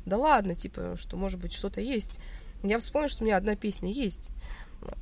[0.06, 2.20] Да ладно, типа, что, может быть, что-то есть.
[2.62, 4.30] Я вспомнила, что у меня одна песня есть.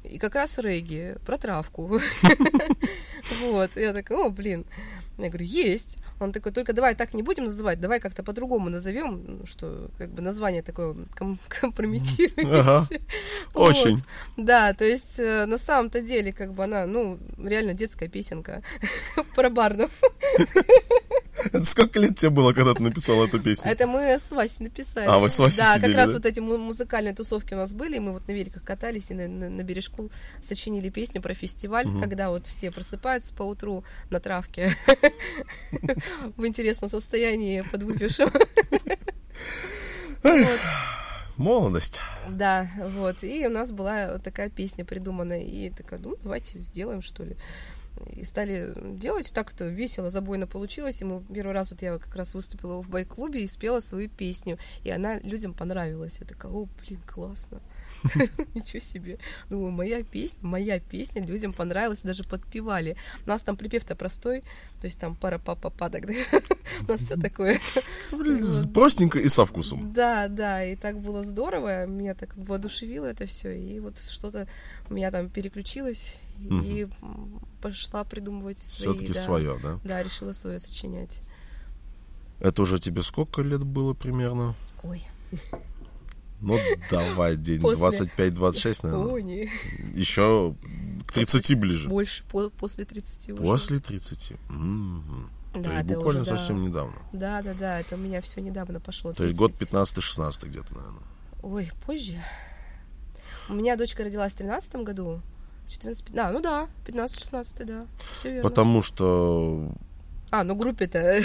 [0.04, 2.00] И как раз регги, про травку.
[3.40, 3.76] Вот.
[3.76, 4.66] Я такая, о, блин.
[5.18, 5.98] Я говорю, есть.
[6.20, 10.22] Он такой, только давай так не будем называть, давай как-то по-другому назовем, что как бы
[10.22, 12.60] название такое ком- компрометирующее.
[12.60, 12.86] Ага.
[13.54, 13.70] Вот.
[13.70, 14.02] Очень.
[14.36, 18.62] Да, то есть э, на самом-то деле, как бы она, ну, реально детская песенка
[19.36, 19.90] про барнов.
[21.52, 23.70] Это сколько лет тебе было, когда ты написал эту песню?
[23.70, 25.06] Это мы с Васей написали.
[25.08, 26.16] А, вы с Васей Да, сидели, как раз да?
[26.16, 29.14] вот эти му- музыкальные тусовки у нас были, и мы вот на великах катались и
[29.14, 30.10] на, на- на бережку
[30.42, 34.76] сочинили песню про фестиваль, когда вот все просыпаются по утру на травке
[36.36, 38.30] в интересном состоянии, подвыпившем.
[40.22, 40.60] Вот.
[41.36, 42.00] Молодость.
[42.28, 43.24] Да, вот.
[43.24, 45.42] И у нас была вот такая песня придуманная.
[45.42, 47.36] И такая, ну, давайте сделаем, что ли.
[48.14, 49.32] И стали делать.
[49.32, 51.00] Так-то весело, забойно получилось.
[51.02, 54.58] И мы первый раз, вот я как раз выступила в байк-клубе и спела свою песню.
[54.84, 56.18] И она людям понравилась.
[56.20, 57.60] Я такая, о, блин, классно.
[58.54, 59.18] Ничего себе.
[59.50, 62.96] Думаю, моя песня, моя песня людям понравилась, даже подпевали.
[63.26, 64.40] У нас там припев-то простой,
[64.80, 66.12] то есть там пара папа па тогда.
[66.86, 67.60] У нас все такое.
[68.74, 69.92] Простенько и со вкусом.
[69.92, 74.48] Да, да, и так было здорово, меня так воодушевило это все, и вот что-то
[74.88, 76.88] у меня там переключилось, и
[77.60, 79.78] пошла придумывать свои, Все-таки свое, да?
[79.84, 81.20] Да, решила свое сочинять.
[82.40, 84.56] Это уже тебе сколько лет было примерно?
[84.82, 85.02] Ой,
[86.42, 86.58] Ну,
[86.90, 88.06] давай, день После.
[88.06, 89.12] 25-26, наверное.
[89.14, 89.48] ой, не.
[89.94, 90.54] Еще
[91.06, 91.88] к 30 ближе.
[91.88, 93.42] Больше по- после 30 уже.
[93.42, 94.32] После 30.
[94.48, 95.30] Мгм.
[95.54, 96.36] То Да, есть буквально уже, да.
[96.36, 96.94] совсем недавно.
[97.12, 99.12] Да, да, да, это у меня все недавно пошло.
[99.12, 99.68] То есть год 30.
[99.72, 101.02] 15-16 где-то, наверное.
[101.42, 102.22] Ой, позже.
[103.48, 105.20] У меня дочка родилась в 13 году.
[105.68, 107.86] 14, да, ну да, 15-16, да,
[108.18, 108.48] все верно.
[108.48, 109.70] Потому что
[110.32, 111.22] А, ну группе-то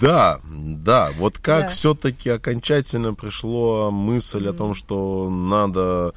[0.00, 1.12] Да, да.
[1.16, 1.68] Вот как Да.
[1.68, 6.12] все-таки окончательно пришло мысль о том, что надо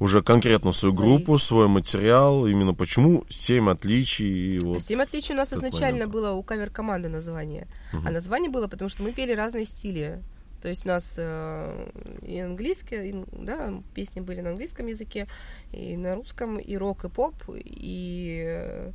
[0.00, 1.06] уже конкретно свою Свои.
[1.06, 2.46] группу, свой материал.
[2.46, 4.56] Именно почему семь отличий.
[4.56, 4.82] И вот.
[4.82, 6.12] Семь отличий у нас изначально момент.
[6.12, 7.68] было у кавер-команды название.
[7.92, 10.22] А название было, потому что мы пели разные стили.
[10.60, 11.90] То есть у нас э,
[12.26, 15.26] и английские, и, да, песни были на английском языке,
[15.72, 18.90] и на русском, и рок, и поп, и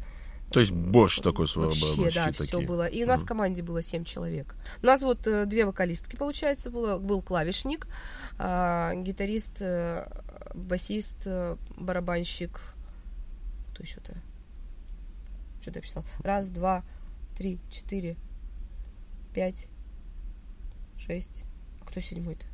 [0.52, 2.06] То есть борщ такой своеобразный.
[2.06, 2.46] вообще, да, такие.
[2.46, 2.86] все было.
[2.86, 4.56] И у нас в команде было семь человек.
[4.82, 6.98] У нас вот э, две вокалистки, получается, было.
[6.98, 7.88] Был клавишник,
[8.38, 10.08] а, гитарист, э,
[10.54, 12.62] басист, э, барабанщик.
[13.72, 14.16] Кто еще-то?
[15.62, 16.06] Что-то я писал.
[16.20, 16.84] Раз, два,
[17.36, 18.16] три, четыре,
[19.34, 19.68] пять,
[20.98, 21.44] шесть.
[21.82, 22.46] А кто седьмой-то?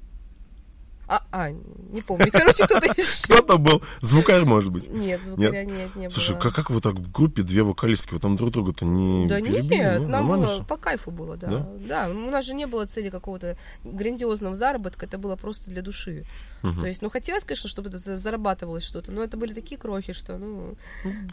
[1.13, 2.31] А, а, не помню.
[2.31, 3.23] Короче, кто-то еще.
[3.25, 4.87] Кто-то был звукарь, может быть.
[4.87, 6.09] Нет, звукаря нет, не было.
[6.13, 9.41] Слушай, как, как вы так в группе две вокалистки, вы там друг друга-то не Да
[9.41, 9.75] перебили?
[9.75, 10.07] нет, ну?
[10.07, 10.63] нам было всё?
[10.63, 11.47] по кайфу было, да.
[11.49, 11.67] Да?
[12.07, 12.09] да.
[12.09, 16.23] у нас же не было цели какого-то грандиозного заработка, это было просто для души.
[16.61, 20.13] То есть, ну хотелось, конечно, чтобы это за- зарабатывалось что-то, но это были такие крохи,
[20.13, 20.75] что, ну,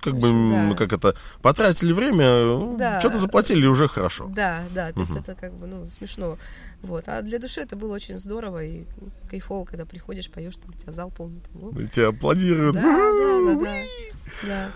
[0.00, 0.74] Как в бы, да.
[0.74, 2.98] как это, потратили время, Да.
[2.98, 4.26] что-то заплатили, уже хорошо.
[4.34, 6.36] да, да, то есть это как бы, ну, смешно.
[6.82, 7.04] Вот.
[7.08, 8.84] А для души это было очень здорово и
[9.28, 11.40] кайфово, когда приходишь, поешь, там, у тебя зал полный.
[11.40, 12.74] Там, ну, И Тебя аплодируют.
[12.74, 14.70] да, да, да, да,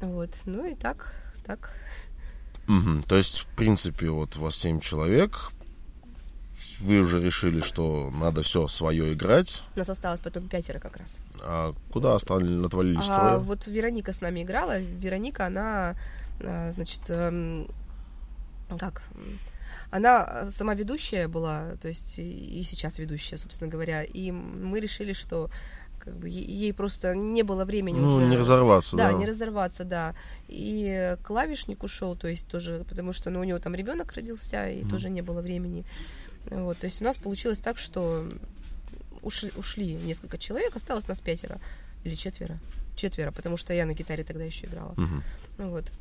[0.00, 0.06] да.
[0.06, 1.70] Вот, ну и так, так.
[2.66, 3.02] Мгм.
[3.02, 5.50] То есть, в принципе, вот у вас семь человек,
[6.80, 9.62] вы уже решили, что надо все свое играть.
[9.74, 11.18] У нас осталось потом пятеро как раз.
[11.40, 13.38] А куда остались, отвалились А, трое?
[13.38, 14.78] вот Вероника с нами играла.
[14.80, 15.96] Вероника, она,
[16.40, 17.68] а, значит, эм,
[18.78, 19.02] как?
[19.90, 24.02] Она сама ведущая была, то есть и сейчас ведущая, собственно говоря.
[24.02, 25.50] И мы решили, что
[25.98, 28.26] как бы ей просто не было времени Ну, уже.
[28.26, 29.12] не разорваться, да.
[29.12, 30.14] Да, не разорваться, да.
[30.48, 34.84] И клавишник ушел, то есть тоже, потому что ну, у него там ребенок родился, и
[34.84, 35.84] тоже не было времени.
[36.50, 38.26] Вот, то есть у нас получилось так, что
[39.22, 41.58] ушли, ушли несколько человек, осталось нас пятеро
[42.04, 42.58] или четверо.
[42.96, 44.94] Четверо, потому что я на гитаре тогда еще играла.
[44.96, 45.92] Ну Вот.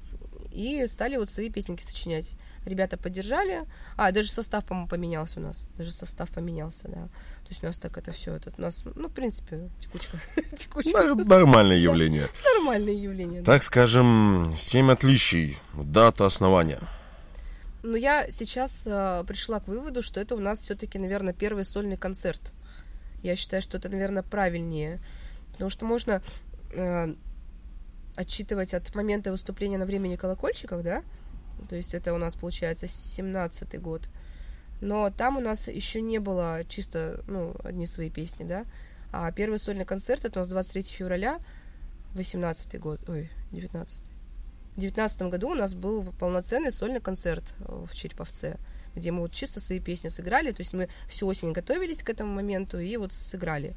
[0.57, 2.31] И стали вот свои песенки сочинять.
[2.65, 3.67] Ребята поддержали.
[3.95, 5.65] А, даже состав, по-моему, поменялся у нас.
[5.77, 7.03] Даже состав поменялся, да.
[7.43, 8.33] То есть у нас так это все.
[8.33, 10.17] Это у нас, ну, в принципе, текучка.
[10.57, 11.03] Текучка.
[11.03, 12.25] Ну, Нормальное явление.
[12.55, 13.43] Нормальное явление.
[13.43, 16.79] Так скажем, семь отличий, дата основания.
[17.83, 21.97] Но я сейчас э, пришла к выводу, что это у нас все-таки, наверное, первый сольный
[21.97, 22.41] концерт.
[23.21, 24.99] Я считаю, что это, наверное, правильнее.
[25.51, 26.23] Потому что можно
[26.71, 27.13] э,
[28.17, 31.03] отчитывать от момента выступления на времени колокольчиков, да?
[31.69, 34.09] То есть это у нас получается 17-й год.
[34.81, 38.65] Но там у нас еще не было чисто, ну, одни свои песни, да?
[39.11, 41.39] А первый сольный концерт это у нас 23 февраля,
[42.13, 44.17] 18 год, ой, 19
[44.77, 48.57] в девятнадцатом году у нас был полноценный сольный концерт в Череповце,
[48.95, 52.31] где мы вот чисто свои песни сыграли, то есть мы всю осень готовились к этому
[52.31, 53.69] моменту и вот сыграли.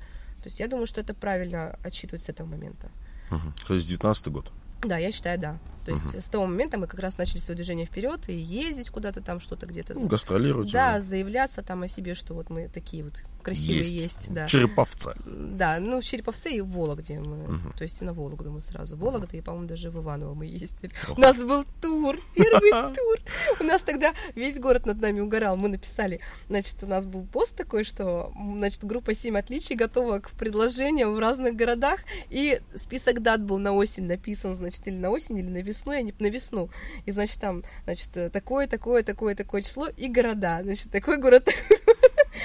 [0.43, 2.91] То есть я думаю, что это правильно отсчитывать с этого момента.
[3.31, 3.55] Мгм.
[3.67, 4.53] То есть 19 год.
[4.83, 5.59] Да, я считаю, да.
[5.85, 6.21] То есть uh-huh.
[6.21, 9.67] с того момента мы как раз начали свое движение вперед и ездить куда-то там, что-то
[9.67, 9.95] где-то.
[9.95, 10.71] Ну, гастролировать.
[10.73, 11.05] Да, уже.
[11.05, 14.03] заявляться там о себе, что вот мы такие вот красивые есть.
[14.03, 14.47] есть да.
[14.47, 15.15] Череповцы.
[15.25, 17.77] Да, ну, Череповцы и в Вологде мы, uh-huh.
[17.77, 18.97] то есть и на Вологду мы сразу.
[18.97, 20.93] Вологда, и, по-моему, даже в Иваново мы ездили.
[20.93, 21.15] Uh-huh.
[21.17, 23.19] У нас был тур, первый тур.
[23.61, 25.57] У нас тогда весь город над нами угорал.
[25.57, 30.31] Мы написали, значит, у нас был пост такой, что, значит, группа 7 отличий готова к
[30.33, 35.39] предложениям в разных городах, и список дат был на осень написан, значит, или на осень,
[35.39, 36.71] или на весну, я не на весну.
[37.07, 40.61] И, значит, там, значит, такое, такое, такое, такое число и города.
[40.63, 41.49] Значит, такой город,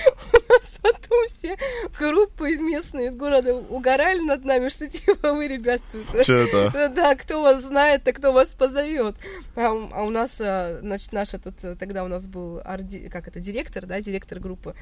[0.06, 1.58] у нас потом все
[2.00, 5.82] группы из местные, из города угорали над нами, что типа вы, ребят,
[6.22, 6.90] Что это?
[6.96, 9.16] Да, кто вас знает, так кто вас позовет.
[9.56, 13.40] А, а у нас, а, значит, наш этот, тогда у нас был, арди, как это,
[13.40, 14.76] директор, да, директор группы.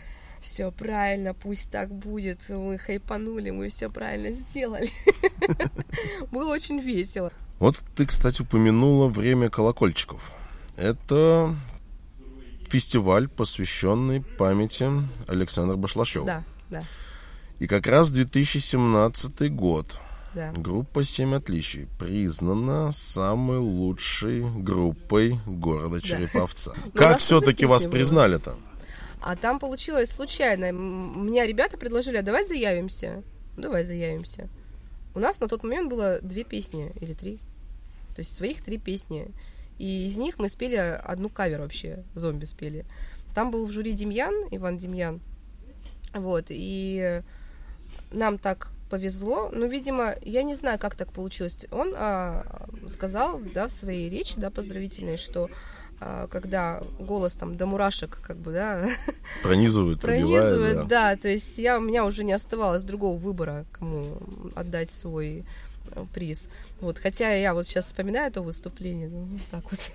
[0.43, 2.49] Все правильно, пусть так будет.
[2.49, 4.91] Мы хайпанули, мы все правильно сделали.
[6.31, 7.31] Было очень весело.
[7.59, 10.33] Вот ты, кстати, упомянула время колокольчиков.
[10.75, 11.55] Это
[12.67, 14.91] фестиваль, посвященный памяти
[15.29, 16.25] Александра Башлашева.
[16.25, 16.83] Да, да.
[17.59, 19.97] И как раз 2017 год.
[20.35, 20.51] Да.
[20.51, 26.73] Группа «Семь отличий» признана самой лучшей группой города Череповца.
[26.87, 26.91] Да.
[26.99, 28.57] Как все-таки вас признали-то?
[29.23, 30.73] А там получилось случайно.
[30.73, 33.23] Меня ребята предложили, а давай заявимся.
[33.55, 34.49] Давай заявимся.
[35.15, 37.37] У нас на тот момент было две песни или три.
[38.15, 39.31] То есть своих три песни.
[39.79, 42.85] И из них мы спели одну кавер вообще, зомби спели.
[43.33, 45.21] Там был в жюри Демьян, Иван Демьян.
[46.13, 47.21] Вот, и
[48.11, 49.49] нам так повезло.
[49.53, 51.65] Ну, видимо, я не знаю, как так получилось.
[51.71, 55.49] Он а, сказал, да, в своей речи, да, поздравительной, что
[56.29, 58.87] когда голос там до мурашек, как бы, да,
[59.43, 60.83] пронизывает, пронизывает, да.
[60.83, 64.17] да, то есть я, у меня уже не оставалось другого выбора, кому
[64.55, 65.45] отдать свой
[66.13, 66.49] приз.
[66.81, 69.91] Вот, хотя я вот сейчас вспоминаю то выступление, ну, так вот.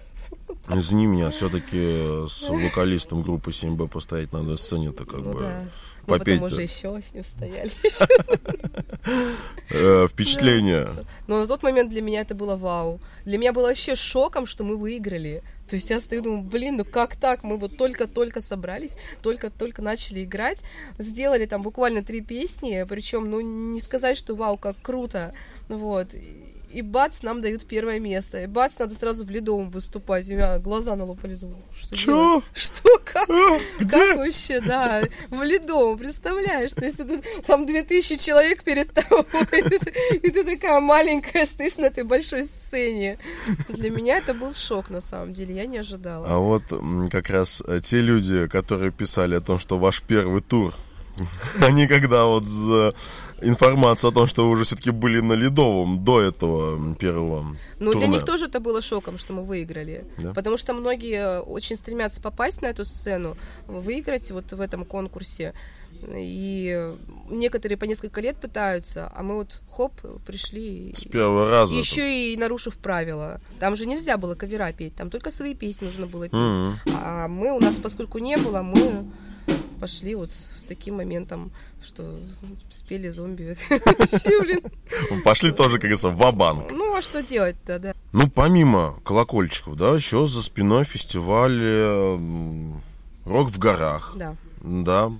[0.74, 5.64] Извини меня, все-таки с вокалистом группы 7Б постоять на одной сцене-то как ну, бы да.
[6.06, 6.40] попеть.
[6.40, 7.70] Мы потом уже еще с ним стояли.
[9.70, 10.88] Э, впечатление.
[11.26, 13.00] Но на тот момент для меня это было вау.
[13.24, 15.42] Для меня было вообще шоком, что мы выиграли.
[15.68, 17.44] То есть я стою, думаю, блин, ну как так?
[17.44, 20.62] Мы вот только-только собрались, только-только начали играть,
[20.98, 25.34] сделали там буквально три песни, причем, ну, не сказать, что вау, как круто,
[25.68, 26.14] вот,
[26.70, 28.42] и бац, нам дают первое место.
[28.42, 30.28] И бац, надо сразу в ледовом выступать.
[30.28, 31.38] И у меня глаза налопались.
[31.38, 31.96] Что?
[31.96, 32.42] Чё?
[32.52, 33.00] Что?
[33.04, 33.28] Как?
[33.30, 33.90] А, где?
[33.90, 36.72] Как вообще, да, в ледовом, представляешь?
[36.72, 39.24] То есть это, там две тысячи человек перед тобой,
[40.22, 43.18] и ты такая маленькая стоишь на этой большой сцене.
[43.68, 46.26] Для меня это был шок, на самом деле, я не ожидала.
[46.28, 46.62] А вот
[47.10, 50.74] как раз э, те люди, которые писали о том, что ваш первый тур,
[51.60, 52.94] они когда вот за
[53.40, 58.06] информацию о том, что вы уже все-таки были на Ледовом до этого первого Ну, турне.
[58.06, 60.04] для них тоже это было шоком, что мы выиграли.
[60.18, 60.32] Да?
[60.32, 65.54] Потому что многие очень стремятся попасть на эту сцену, выиграть вот в этом конкурсе.
[66.14, 66.92] И
[67.28, 69.92] некоторые по несколько лет пытаются, а мы вот хоп,
[70.26, 70.94] пришли.
[70.96, 71.74] С первого раза.
[71.74, 72.10] Еще это.
[72.10, 73.40] и нарушив правила.
[73.58, 76.34] Там же нельзя было кавера петь, там только свои песни нужно было петь.
[76.34, 76.74] Mm-hmm.
[77.02, 79.06] А мы, у нас, поскольку не было, мы
[79.78, 81.50] пошли вот с таким моментом,
[81.82, 82.18] что
[82.70, 83.56] спели зомби.
[85.24, 87.94] Пошли тоже, как говорится, в банк Ну, а что делать-то, да?
[88.12, 91.58] Ну, помимо колокольчиков, да, еще за спиной фестиваль
[93.24, 94.14] «Рок в горах».
[94.16, 94.36] Да.
[94.60, 95.12] Да.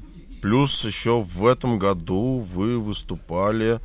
[0.42, 3.80] Плюс еще в этом году вы выступали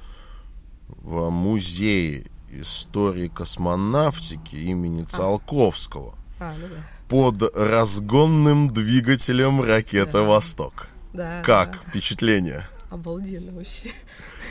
[0.88, 5.06] в музее истории космонавтики имени а.
[5.06, 6.16] Циолковского.
[6.40, 6.84] А, ну да
[7.14, 10.22] под разгонным двигателем ракеты да.
[10.24, 10.88] «Восток».
[11.14, 11.44] Да.
[11.46, 11.90] Как да.
[11.90, 12.68] впечатление?
[12.90, 13.92] Обалденно вообще.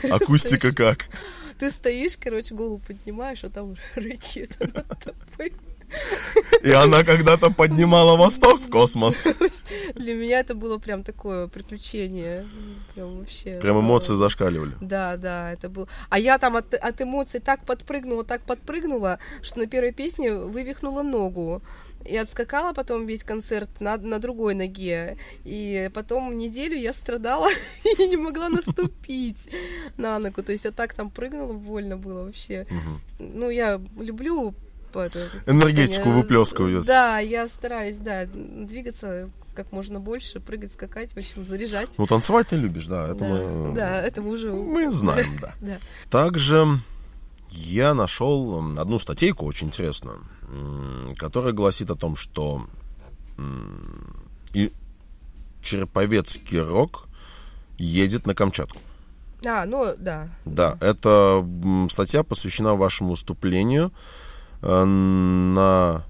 [0.09, 1.09] Акустика как?
[1.59, 5.51] Ты стоишь, короче, голову поднимаешь, а там ракета над тобой.
[6.63, 9.25] И она когда-то поднимала Восток в космос.
[9.95, 12.47] Для меня это было прям такое приключение.
[12.95, 13.59] Прям вообще.
[13.59, 14.71] Прям эмоции зашкаливали.
[14.79, 15.87] Да, да, это было.
[16.09, 21.03] А я там от, от эмоций так подпрыгнула, так подпрыгнула, что на первой песне вывихнула
[21.03, 21.61] ногу.
[22.05, 25.17] И отскакала потом весь концерт на, на другой ноге.
[25.43, 27.49] И потом неделю я страдала
[27.99, 29.49] и не могла наступить
[29.97, 30.43] на ногу.
[30.43, 32.65] То есть я так там прыгнула, больно было вообще.
[33.19, 34.53] Ну, я люблю
[34.95, 36.85] это, энергетику выплескивают.
[36.85, 41.89] Да, я стараюсь, да, двигаться как можно больше, прыгать, скакать, в общем, заряжать.
[41.97, 43.75] Ну, танцевать ты любишь, да, это да, мы...
[43.75, 44.51] Да, это мы уже...
[44.51, 45.53] Мы знаем, да.
[45.61, 45.77] да.
[46.09, 46.79] Также
[47.51, 50.21] я нашел одну статейку очень интересную
[51.17, 52.65] которая гласит о том, что
[54.53, 54.71] и
[55.61, 57.07] Череповецкий рок
[57.77, 58.79] едет на Камчатку.
[59.45, 60.29] А, ну да.
[60.45, 61.45] Да, эта
[61.89, 63.91] статья посвящена вашему выступлению
[64.61, 66.05] э, на,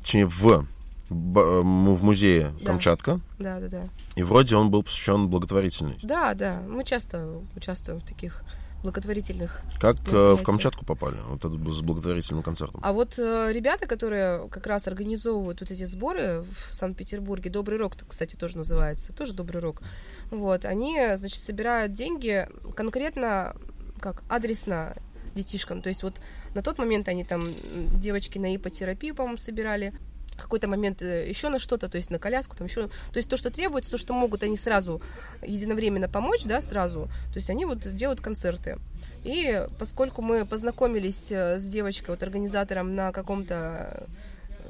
[0.00, 0.66] точнее, в,
[1.08, 2.66] в музее Да.
[2.66, 3.20] Камчатка.
[3.38, 3.82] Да, да, да.
[4.14, 6.04] И вроде он был посвящен благотворительности.
[6.04, 6.62] Да, да.
[6.68, 8.42] Мы часто участвуем в таких
[8.82, 9.62] благотворительных.
[9.80, 10.42] Как э, в.
[10.42, 11.16] Камчатку попали?
[11.28, 12.80] Вот это с благотворительным концертом.
[12.82, 17.94] А вот э, ребята, которые как раз организовывают вот эти сборы в Санкт-Петербурге, Добрый рок,
[18.06, 19.82] кстати, тоже называется, тоже Добрый рок.
[20.30, 23.56] Вот, они, значит, собирают деньги конкретно,
[24.00, 24.94] как адресно
[25.34, 25.80] детишкам.
[25.80, 26.20] То есть вот
[26.54, 27.52] на тот момент они там
[27.94, 29.92] девочки на ипотерапию, по-моему, собирали.
[30.38, 33.36] Какой-то момент э, еще на что-то, то есть на коляску, там еще, то есть то,
[33.36, 35.02] что требуется, то, что могут они сразу
[35.42, 38.78] единовременно помочь, да, сразу, то есть они вот делают концерты.
[39.24, 44.06] И поскольку мы познакомились э, с девочкой, вот организатором на каком-то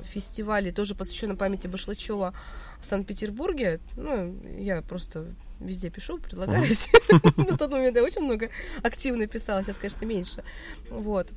[0.08, 2.34] фестивале, тоже посвященном памяти Башлачева
[2.80, 5.26] в Санкт-Петербурге, ну, я просто
[5.60, 6.88] везде пишу, предлагаюсь.
[7.36, 8.50] На тот момент я очень много
[8.82, 10.42] активно писала, сейчас, конечно, меньше.
[10.90, 11.28] Вот.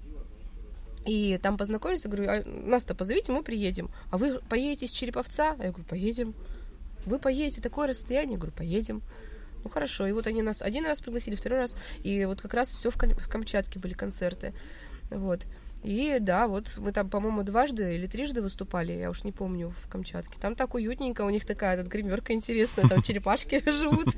[1.05, 3.89] И там познакомились, я говорю, «А нас-то позовите, мы приедем.
[4.11, 5.55] А вы поедете из Череповца?
[5.57, 6.35] А я говорю, поедем.
[7.05, 8.33] Вы поедете такое расстояние?
[8.33, 9.01] Я говорю, поедем.
[9.63, 12.69] Ну хорошо, и вот они нас один раз пригласили, второй раз, и вот как раз
[12.69, 14.53] все в, Кам- в Камчатке были концерты,
[15.11, 15.45] вот.
[15.83, 19.89] И да, вот мы там, по-моему, дважды или трижды выступали, я уж не помню, в
[19.89, 20.37] Камчатке.
[20.39, 24.15] Там так уютненько, у них такая тут гримерка интересная, там черепашки живут.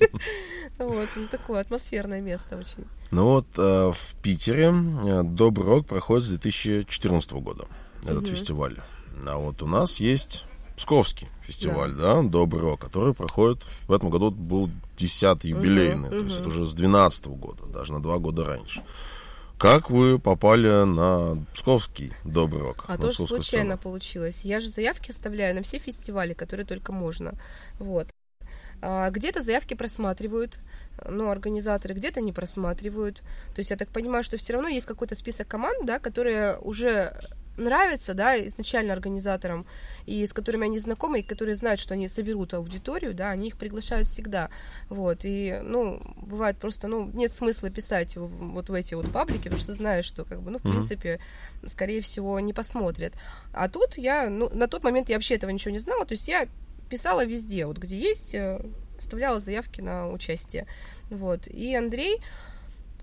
[0.78, 2.86] Вот, ну такое атмосферное место очень.
[3.12, 7.66] Ну вот э, в Питере э, Добрый рок проходит с 2014 года,
[8.06, 8.78] этот фестиваль.
[9.26, 10.46] А вот у нас есть
[10.76, 16.40] Псковский фестиваль, да, Добрый рок, который проходит, в этом году был 10 юбилейный, то есть
[16.40, 18.82] это уже с 12 года, даже на два года раньше.
[19.58, 22.86] Как вы попали на Псковский Добрый рок?
[22.88, 23.78] А тоже случайно сцену?
[23.78, 24.42] получилось.
[24.44, 27.34] Я же заявки оставляю на все фестивали, которые только можно.
[27.80, 28.08] Вот.
[28.82, 30.60] А, Где-то заявки просматривают,
[31.08, 33.20] ну, организаторы, где-то не просматривают.
[33.56, 37.18] То есть я так понимаю, что все равно есть какой-то список команд, да, которые уже
[37.58, 39.66] нравятся, да, изначально организаторам,
[40.06, 43.58] и с которыми они знакомы, и которые знают, что они соберут аудиторию, да, они их
[43.58, 44.50] приглашают всегда,
[44.90, 49.62] вот, и, ну, бывает просто, ну, нет смысла писать вот в эти вот паблики, потому
[49.62, 51.20] что знаешь, что, как бы, ну, в принципе,
[51.66, 53.14] скорее всего, не посмотрят.
[53.54, 56.28] А тут я, ну, на тот момент я вообще этого ничего не знала, то есть
[56.28, 56.48] я
[56.90, 58.64] писала везде, вот где есть, э,
[58.98, 60.68] оставляла заявки на участие,
[61.10, 62.20] вот, и Андрей,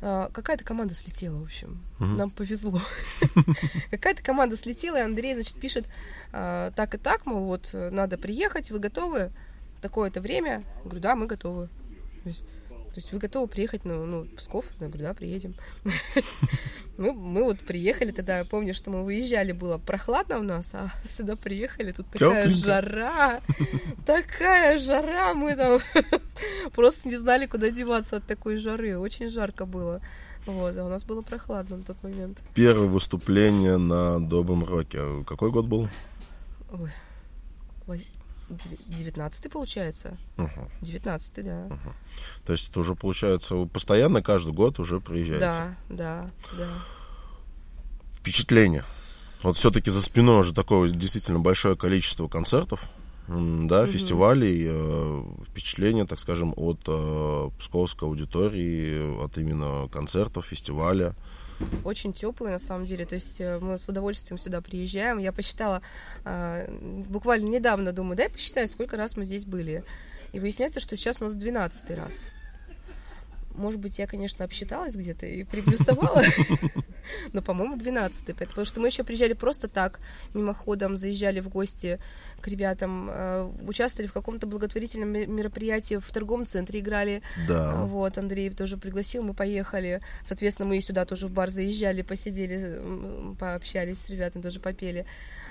[0.01, 1.83] какая-то команда слетела, в общем.
[1.99, 2.17] Мгм.
[2.17, 2.81] Нам повезло.
[3.91, 5.87] Какая-то команда слетела, и Андрей, значит, пишет
[6.33, 9.31] а, так и так, мол, вот э, надо приехать, вы готовы?
[9.81, 10.65] Такое-то время.
[10.85, 11.69] Говорю, да, мы готовы.
[12.23, 12.45] То есть,
[12.91, 14.65] то есть вы готовы приехать на ну, Псков?
[14.81, 15.55] Я говорю, да, приедем.
[16.99, 20.93] Мы, мы вот приехали тогда, я помню, что мы выезжали, было прохладно у нас, а
[21.09, 22.67] сюда приехали, тут такая Тёпленько.
[22.67, 23.41] жара,
[24.07, 25.81] такая жара, мы там
[26.75, 30.03] просто не знали, куда деваться от такой жары, очень жарко было.
[30.45, 32.39] Вот, а у нас было прохладно на тот момент.
[32.55, 35.25] Первое выступление на Добром роке.
[35.27, 35.89] Какой год был?
[37.87, 38.05] Ой,
[38.51, 40.19] ой, деви- девятнадцатый получается?
[40.37, 40.69] Мгм.
[40.81, 41.69] Девятнадцатый, да.
[42.45, 45.41] То есть это уже получается вы постоянно каждый год уже приезжаете.
[45.41, 46.69] Да, да, да.
[48.19, 48.85] Впечатление.
[49.43, 52.83] Вот все-таки за спиной уже такое действительно большое количество концертов,
[53.27, 61.15] да, фестивалей, э, впечатление, так скажем, от э, псковской аудитории, от именно концертов, фестиваля.
[61.85, 63.07] Очень теплый, на самом деле.
[63.07, 65.19] То есть э, мы с удовольствием сюда приезжаем.
[65.19, 65.83] Я посчитала
[66.25, 66.67] а,
[67.09, 69.85] буквально недавно, думаю, дай посчитаю, сколько раз мы здесь были.
[70.33, 72.27] И выясняется, что сейчас у нас 12 раз.
[73.55, 76.23] Может быть, я, конечно, обсчиталась где-то и приплюсовала,
[77.33, 80.01] но, по-моему, 12 Потому что мы еще приезжали просто так,
[80.35, 81.99] мимоходом, заезжали в гости
[82.41, 87.23] к ребятам, э, участвовали в каком-то благотворительном ме- мероприятии, в торговом центре играли.
[87.37, 87.75] А, Да.
[87.85, 90.01] Вот, Андрей тоже пригласил, мы поехали.
[90.25, 92.81] Соответственно, мы и сюда тоже в бар заезжали, посидели,
[93.39, 95.07] пообщались с ребятами, тоже попели.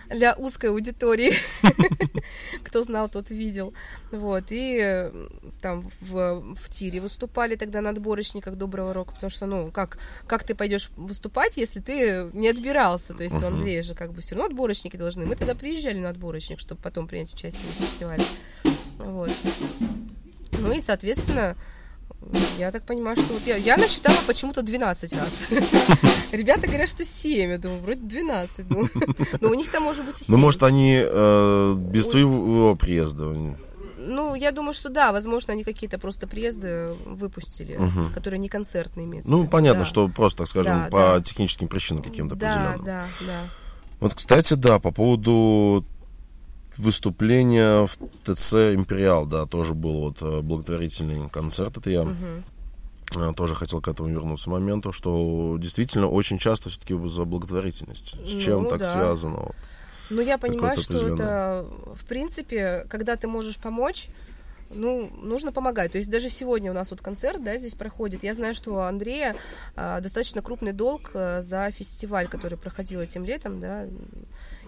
[0.10, 1.34] Для узкой аудитории.
[2.64, 3.74] Кто знал, тот видел.
[4.12, 5.12] Вот, и
[5.62, 9.98] там в, в тире выступали тогда на отборочниках Доброго Рока, потому что, ну, как,
[10.28, 13.14] как ты пойдешь выступать, если ты не отбирался?
[13.14, 13.58] То есть у Мгм.
[13.58, 15.26] Андрея же как бы все равно отборочники должны.
[15.26, 18.24] Мы тогда приезжали на отборочник, чтобы потом принять участие в фестивале.
[18.98, 19.32] Вот.
[20.52, 21.56] Ну и, соответственно,
[22.58, 25.48] я так понимаю, что вот я, я насчитала почему-то 12 раз.
[26.32, 27.50] Ребята говорят, что 7.
[27.52, 28.68] Я думаю, вроде 12.
[28.68, 28.90] Думаю.
[29.42, 30.34] Но у них там может быть и 7.
[30.34, 33.34] Ну, может, они э, без твоего приезда.
[34.10, 38.12] Ну, я думаю, что да, возможно, они какие-то просто приезды выпустили, Мгм.
[38.14, 39.32] которые не концертные имеются.
[39.32, 39.86] Ну, понятно, да.
[39.86, 41.22] что просто, так скажем, Да, по да.
[41.22, 42.86] техническим причинам каким-то Да, определенным.
[42.86, 43.42] да, да.
[44.00, 45.86] Вот, кстати, да, по поводу
[46.78, 52.08] выступления в ТЦ «Империал», да, тоже был вот э, благотворительный концерт, это я
[53.16, 58.16] э, тоже хотел к этому вернуться моменту, что действительно очень часто все-таки за благотворительность.
[58.26, 58.92] С Ну, чем так да.
[58.94, 59.50] связано?
[60.10, 64.10] Ну, я понимаю, что это, в принципе, когда ты можешь помочь,
[64.70, 65.92] ну, нужно помогать.
[65.92, 68.24] То есть даже сегодня у нас вот концерт, да, здесь проходит.
[68.24, 69.36] Я знаю, что у Андрея
[69.76, 73.88] а, достаточно крупный долг а, за фестиваль, который проходил этим летом, да,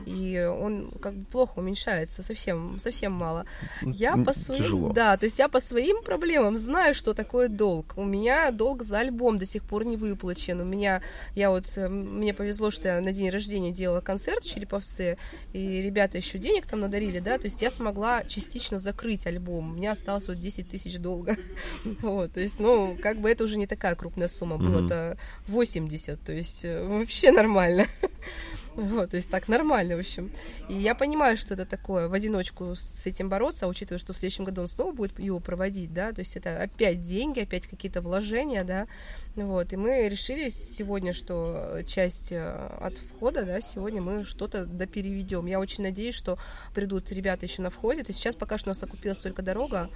[0.06, 3.45] и он как бы плохо уменьшается, совсем, совсем мало.
[3.82, 4.89] Я М, по своим, тяжело.
[4.93, 7.93] да, то есть я по своим проблемам знаю, что такое долг.
[7.97, 10.60] У меня долг за альбом до сих пор не выплачен.
[10.62, 11.02] У меня,
[11.36, 15.18] я вот, э, мне повезло, что я на день рождения делала концерт в Череповце,
[15.54, 19.72] и ребята еще денег там надарили, да, то есть я смогла частично закрыть альбом.
[19.72, 21.36] У меня осталось вот 10 тысяч долга.
[22.02, 26.32] Вот, то есть, ну, как бы это уже не такая крупная сумма, было-то 80, то
[26.32, 27.86] есть э, вообще нормально.
[28.76, 30.32] Вот, то есть так нормально, в общем.
[30.69, 34.17] И я понимаю, что это такое, в одиночку с этим бороться, а учитывая, что в
[34.17, 38.01] следующем году он снова будет его проводить, да, то есть это опять деньги, опять какие-то
[38.01, 38.88] вложения, да,
[39.36, 45.45] вот, и мы решили сегодня, что часть э, от входа, да, сегодня мы что-то допереведем.
[45.45, 46.38] Я очень надеюсь, что
[46.74, 49.89] придут ребята еще на входе, то есть сейчас пока что у нас окупилась только дорога,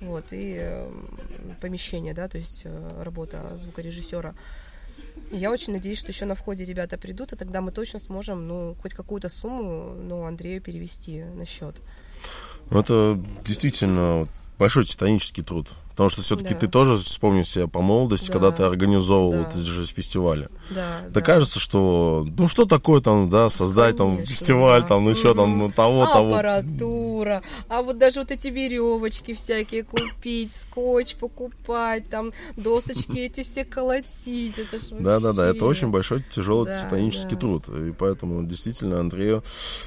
[0.00, 0.90] вот, и э,
[1.60, 4.34] помещение, да, то есть э, работа звукорежиссера.
[5.30, 8.76] Я очень надеюсь, что еще на входе ребята придут, и тогда мы точно сможем, ну,
[8.80, 11.76] хоть какую-то сумму, ну, Андрею перевести на счет.
[12.70, 15.68] Ну, Это действительно большой титанический труд.
[15.98, 16.60] Потому что все-таки Да.
[16.60, 18.32] ты тоже вспомни себя по молодости, Да.
[18.34, 19.38] когда ты организовывал Да.
[19.38, 20.48] вот эти же фестивали.
[20.70, 21.20] Да, Да да.
[21.22, 24.86] кажется, что ну что такое там, да, создать там Конечно, фестиваль, да.
[24.86, 26.34] там, ну еще там, ну того, того.
[26.34, 33.64] Аппаратура, а вот даже вот эти веревочки всякие купить, скотч покупать, там досочки эти все
[33.64, 37.40] колотить, это ж Да, да, да, это очень большой, тяжелый Да, титанический да.
[37.40, 37.64] труд.
[37.68, 39.42] И поэтому действительно Андрею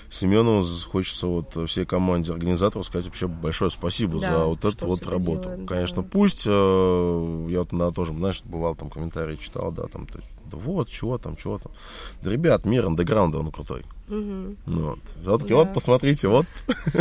[0.09, 5.07] Семенову хочется вот всей команде организаторов сказать вообще большое спасибо Да, за вот эту вот
[5.07, 5.43] работу.
[5.43, 5.65] делают, да.
[6.01, 10.19] Конечно, пусть э, я вот на тоже, знаешь, бывал там комментарии читал, да, там, то
[10.19, 11.71] есть, да вот, чего там, чего там.
[12.23, 13.83] Да, ребят, мир андеграунда, он крутой.
[14.07, 14.99] Ну, вот.
[15.21, 15.55] Все-таки Да.
[15.55, 16.45] вот, посмотрите, вот.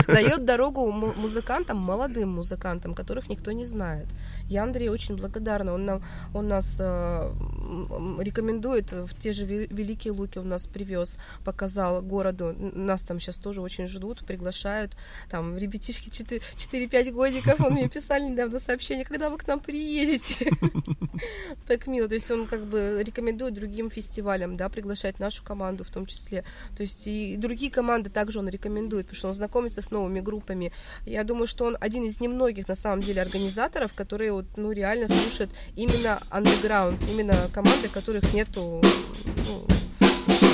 [0.06, 4.06] дает дорогу му- музыкантам, молодым музыкантам, которых никто не знает.
[4.50, 5.72] Я Андрею очень благодарна.
[5.72, 6.02] Он, нам,
[6.34, 7.30] он нас э,
[8.18, 12.52] рекомендует в те же Ве- Великие Луки, он нас привез, показал городу.
[12.58, 14.96] Нас там сейчас тоже очень ждут, приглашают.
[15.30, 20.50] Там ребятишки 4-5 годиков, он мне писали недавно сообщение, когда вы к нам приедете.
[21.66, 22.08] Так мило.
[22.08, 26.44] То есть он как бы рекомендует другим фестивалям, да, приглашать нашу команду в том числе.
[26.76, 30.72] То есть и другие команды также он рекомендует, потому что он знакомится с новыми группами.
[31.04, 35.06] Я думаю, что он один из немногих, на самом деле, организаторов, которые вот, ну, реально
[35.08, 38.82] слушают именно андеграунд, именно команды, которых нету
[39.48, 39.66] ну.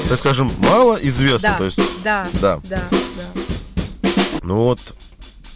[0.08, 2.60] Так скажем, мало известно, Да, то есть, да, да.
[2.68, 3.40] да, да.
[4.42, 4.80] ну вот,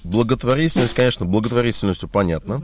[0.05, 2.63] благотворительность, конечно, благотворительностью понятно.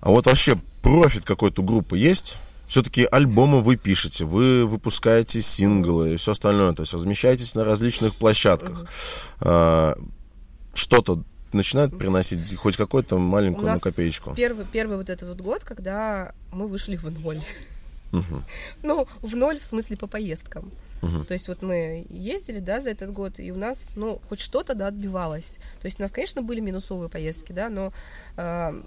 [0.00, 2.36] А вот вообще профит какой-то группы есть?
[2.66, 8.14] Все-таки альбомы вы пишете, вы выпускаете синглы и все остальное, то есть размещаетесь на различных
[8.14, 8.86] площадках.
[9.40, 9.96] А,
[10.74, 11.22] что-то
[11.52, 14.34] начинает приносить хоть какую-то маленькую ну, копеечку.
[14.34, 17.40] Первый, первый вот этот вот год, когда мы вышли в ноль.
[18.82, 20.70] Ну, в ноль в смысле по поездкам.
[21.02, 21.24] Мгм.
[21.24, 24.74] То есть вот мы ездили, да, за этот год, и у нас, ну, хоть что-то,
[24.74, 25.58] да, отбивалось.
[25.80, 27.92] То есть у нас, конечно, были минусовые поездки, да, но
[28.36, 28.80] а,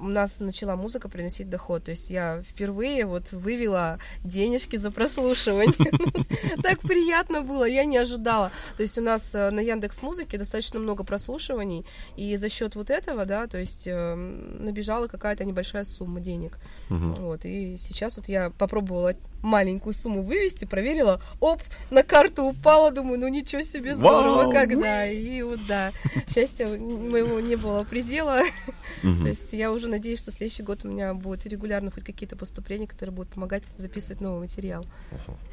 [0.00, 1.84] у нас начала музыка приносить доход.
[1.84, 5.68] То есть я впервые вот вывела денежки за прослушивание.
[6.62, 8.50] Так приятно было, я не ожидала.
[8.76, 11.86] То есть у нас э, на Яндекс Музыке достаточно много прослушиваний,
[12.16, 16.58] и за счет вот этого, да, то есть э, набежала какая-то небольшая сумма денег.
[16.88, 23.18] Вот, и сейчас вот я попробовала маленькую сумму вывести, проверила, оп, на карту упала, думаю,
[23.20, 24.52] ну ничего себе, здорово, Вау!
[24.52, 25.92] как, да, и вот, да,
[26.28, 28.40] счастья моего не было предела,
[29.02, 32.86] то есть я уже надеюсь, что следующий год у меня будут регулярно хоть какие-то поступления,
[32.86, 34.84] которые будут помогать записывать новый материал,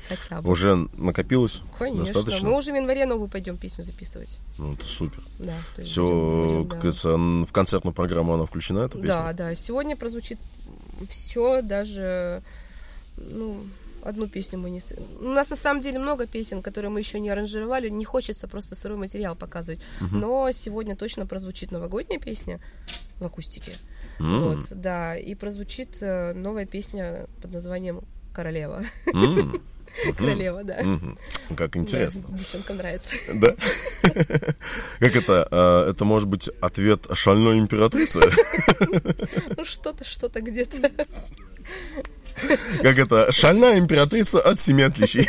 [0.09, 0.49] хотя бы.
[0.49, 2.49] Уже накопилось Конечно, достаточно?
[2.49, 5.21] мы уже в январе новую пойдем песню записывать, Ну, это супер.
[5.39, 5.53] да.
[5.83, 6.03] Все,
[6.47, 9.07] будем, как говорится, в концертную программу она включена, эта песня?
[9.07, 9.55] Да, да.
[9.55, 10.39] Сегодня прозвучит
[11.09, 12.41] все, даже
[13.17, 13.57] ну,
[14.03, 14.81] одну песню мы не...
[15.19, 17.89] У нас на самом деле много песен, которые мы еще не аранжировали.
[17.89, 19.79] Не хочется просто сырой материал показывать.
[20.11, 22.59] Но сегодня точно прозвучит новогодняя песня
[23.19, 23.73] в акустике.
[24.19, 25.17] М, Вот, да.
[25.17, 28.01] И прозвучит э, новая песня под названием
[28.33, 28.83] Королева.
[29.13, 29.61] м,
[30.17, 30.83] Королева, да.
[31.55, 32.23] Как интересно.
[32.27, 33.15] Да, девчонкам нравится.
[33.33, 33.55] Да.
[34.99, 35.47] Как это?
[35.51, 38.19] а, Это может быть ответ шальной императрицы?
[39.57, 40.91] Ну, что-то, что-то где-то.
[42.81, 43.31] Как это?
[43.31, 45.27] Шальная императрица от семи отличий.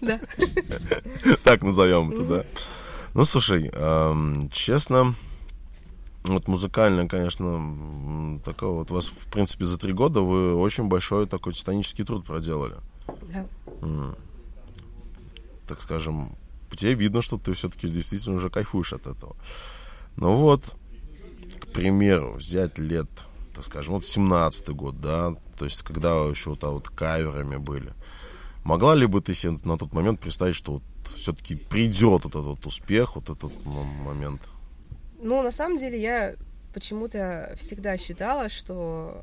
[0.00, 0.20] Да.
[1.44, 2.44] Так назовем это, да.
[3.14, 3.70] Ну, слушай,
[4.52, 5.14] честно,
[6.24, 11.26] вот музыкально, конечно, такое вот у вас, в принципе, за три года вы очень большой
[11.26, 12.76] такой титанический труд проделали.
[13.32, 13.46] Да.
[15.68, 16.34] Так скажем,
[16.70, 19.36] по тебе видно, что ты все-таки действительно уже кайфуешь от этого.
[20.16, 20.74] Ну вот,
[21.60, 23.08] к примеру, взять лет,
[23.62, 27.92] так скажем, вот 17-й год, да, то есть когда еще вот, а вот каверами были.
[28.64, 30.82] Могла ли бы ты себе на тот момент представить, что вот
[31.16, 33.52] все-таки придет вот этот вот успех, вот этот
[34.04, 34.40] момент?
[35.20, 36.34] Ну, на самом деле, я
[36.74, 39.22] почему-то всегда считала, что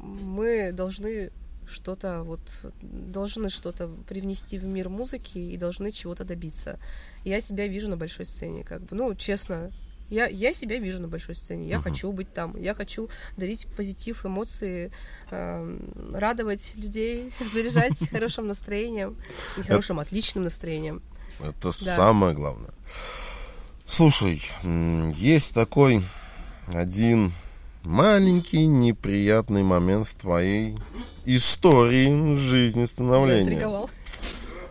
[0.00, 1.30] мы должны
[1.66, 2.40] что-то вот
[2.82, 6.78] должны что-то привнести в мир музыки и должны чего-то добиться.
[7.24, 9.70] Я себя вижу на большой сцене, как бы, ну, честно,
[10.10, 11.68] я, я себя вижу на большой сцене.
[11.68, 11.84] Я Мгм.
[11.84, 12.60] хочу быть там.
[12.60, 14.90] Я хочу дарить позитив, эмоции,
[15.30, 19.16] эм, радовать людей, заряжать хорошим настроением
[19.56, 21.02] и хорошим, отличным настроением.
[21.38, 22.72] Это самое главное.
[23.86, 24.42] Слушай,
[25.16, 26.04] есть такой
[26.72, 27.32] один
[27.82, 30.76] маленький неприятный момент в твоей
[31.24, 33.88] истории жизни становления.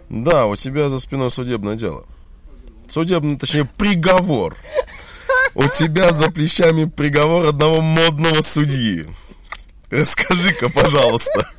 [0.10, 2.06] Да, у тебя за спиной судебное дело.
[2.88, 4.58] Судебный, точнее, приговор.
[5.56, 9.06] У тебя за плечами приговор одного модного судьи.
[9.90, 11.50] Расскажи-ка, пожалуйста,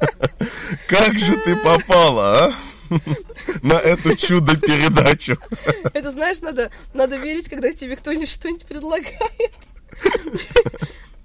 [0.87, 2.55] как же ты попала, а?
[3.63, 5.39] На эту чудо-передачу.
[5.95, 9.55] Это, знаешь, надо, надо верить, когда тебе кто-нибудь что-нибудь предлагает.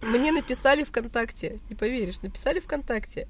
[0.01, 3.27] Мне написали ВКонтакте, не поверишь, написали ВКонтакте.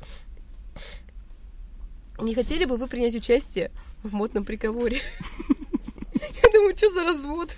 [2.19, 3.71] Не хотели бы вы принять участие
[4.03, 5.01] в модном приговоре?
[6.13, 7.57] Я думаю, что за развод?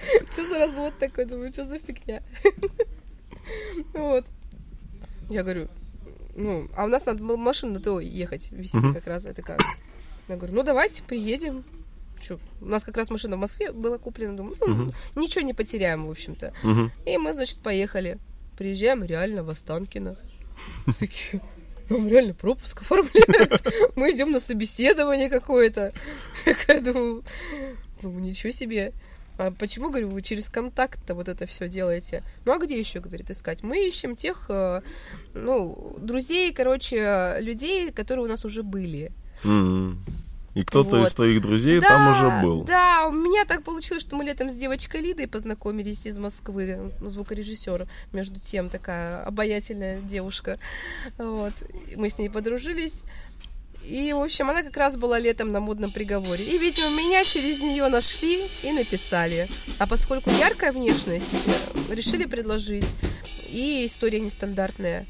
[0.30, 1.24] Что за развод такой?
[1.26, 2.22] Думаю, что за фигня?
[3.94, 4.26] Вот.
[5.28, 5.68] Я говорю,
[6.36, 8.94] ну, а у нас надо было машину на то ехать, везти Мгм.
[8.94, 9.26] как раз.
[9.26, 9.60] Это как?
[10.28, 11.64] Я говорю, ну давайте, приедем.
[12.20, 14.34] Чё, у нас как раз машина в Москве была куплена.
[14.36, 14.92] Думаю, ну,
[15.22, 16.52] ничего не потеряем, в общем-то.
[17.06, 18.18] И мы, значит, поехали.
[18.58, 20.16] Приезжаем реально в Останкино.
[20.98, 21.40] Такие,
[21.88, 23.62] нам реально пропуск оформляют.
[23.96, 25.92] Мы идем на собеседование какое-то.
[26.68, 27.24] Я думаю,
[28.02, 28.92] ну ничего себе.
[29.40, 32.22] А почему, говорю, вы через контакт-то вот это все делаете?
[32.44, 33.62] Ну а где еще, говорит, искать?
[33.62, 34.82] Мы ищем тех, э,
[35.32, 39.12] ну, друзей, короче, людей, которые у нас уже были.
[39.42, 40.04] Мгм.
[40.54, 41.08] И кто-то Вот.
[41.08, 42.64] из твоих друзей там уже был.
[42.64, 47.88] Да, у меня так получилось, что мы летом с девочкой Лидой познакомились из Москвы, звукорежиссер,
[48.12, 50.58] между тем такая обаятельная девушка.
[51.16, 51.54] Вот.
[51.96, 53.04] Мы с ней подружились.
[53.84, 56.44] И, в общем, она как раз была летом на модном приговоре.
[56.44, 59.48] И, видимо, меня через нее нашли и написали.
[59.78, 62.86] А поскольку яркая внешность, э, решили предложить.
[63.50, 65.06] И история нестандартная.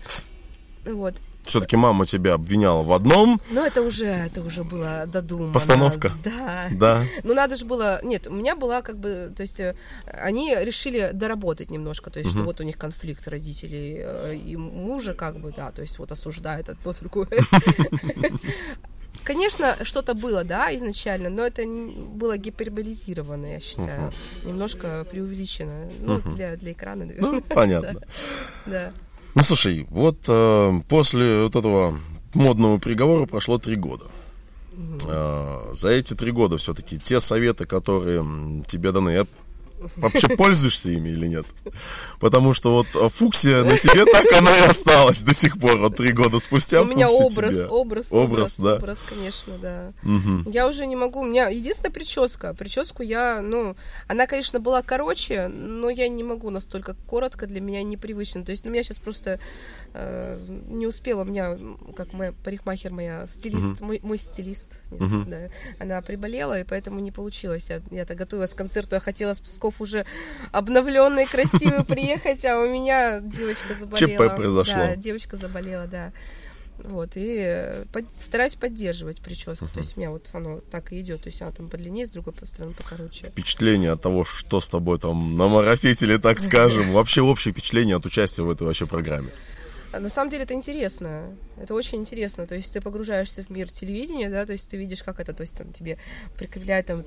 [0.84, 1.14] Вот.
[1.44, 5.52] Все-таки мама тебя обвиняла в одном, Но это уже, это уже было додумано.
[5.52, 6.12] Постановка.
[6.22, 6.68] Да.
[6.70, 7.02] да.
[7.24, 8.00] Ну, надо же было...
[8.04, 9.32] Нет, у меня была как бы...
[9.36, 9.74] То есть э,
[10.06, 12.10] они решили доработать немножко.
[12.10, 12.46] То есть, что Мгм.
[12.46, 16.68] вот у них конфликт родителей э, и мужа как бы, да, то есть вот осуждают
[16.68, 17.28] одно другое.
[19.24, 24.12] Конечно, что-то было, да, изначально, но это было гиперболизировано, я считаю.
[24.44, 25.90] Немножко преувеличено.
[26.00, 26.36] Ну, Мгм.
[26.36, 27.30] для, для экрана, наверное.
[27.30, 28.00] Ну, понятно.
[28.66, 28.92] Да.
[29.34, 31.98] Ну, слушай, вот э, после вот этого
[32.34, 34.06] модного приговора прошло три года.
[35.06, 38.24] Э, за эти три года все-таки те советы, которые
[38.68, 39.26] тебе даны, я
[39.96, 41.46] вообще пользуешься ими или нет?
[42.18, 46.12] Потому что вот фуксия на тебе так она и осталась до сих пор, вот три
[46.12, 46.82] года спустя.
[46.82, 47.66] У меня образ, тебе.
[47.66, 48.74] образ, Образ, образ, да.
[48.76, 49.92] образ, конечно, да.
[50.02, 50.44] Мгм.
[50.48, 51.20] Я уже не могу.
[51.20, 52.54] У меня единственная прическа.
[52.54, 53.76] Прическу я, ну,
[54.06, 58.44] она, конечно, была короче, но я не могу настолько коротко, для меня непривычно.
[58.44, 59.40] То есть, ну, меня сейчас просто
[59.94, 61.22] э, не успела.
[61.22, 61.56] У меня,
[61.96, 65.30] как моя парикмахер, моя стилист, мой, мой стилист, нет, Мгм.
[65.30, 65.38] да,
[65.78, 67.70] она приболела, и поэтому не получилось.
[67.70, 69.40] Я, я-то готовилась к концерту, я хотела с
[69.70, 70.04] Псков уже
[70.52, 74.30] обновленный, красивый приехать, а у меня девочка заболела.
[74.30, 74.74] ЧП произошло.
[74.74, 76.12] Да, девочка заболела, да.
[76.82, 79.66] Вот, и э, под- стараюсь поддерживать прическу.
[79.66, 81.22] То есть у меня вот оно так и идет.
[81.22, 83.26] То есть она там подлиннее, с другой стороны покороче.
[83.26, 86.90] Впечатление от того, что с тобой там намарафетили, так скажем.
[86.92, 89.28] Вообще общее впечатление от участия в этой вообще программе.
[89.92, 91.34] А На самом деле это интересно.
[91.60, 92.46] Это очень интересно.
[92.46, 95.40] То есть ты погружаешься в мир телевидения, да, то есть ты видишь, как это, то
[95.40, 95.98] есть там тебе
[96.38, 97.04] прикрепляют там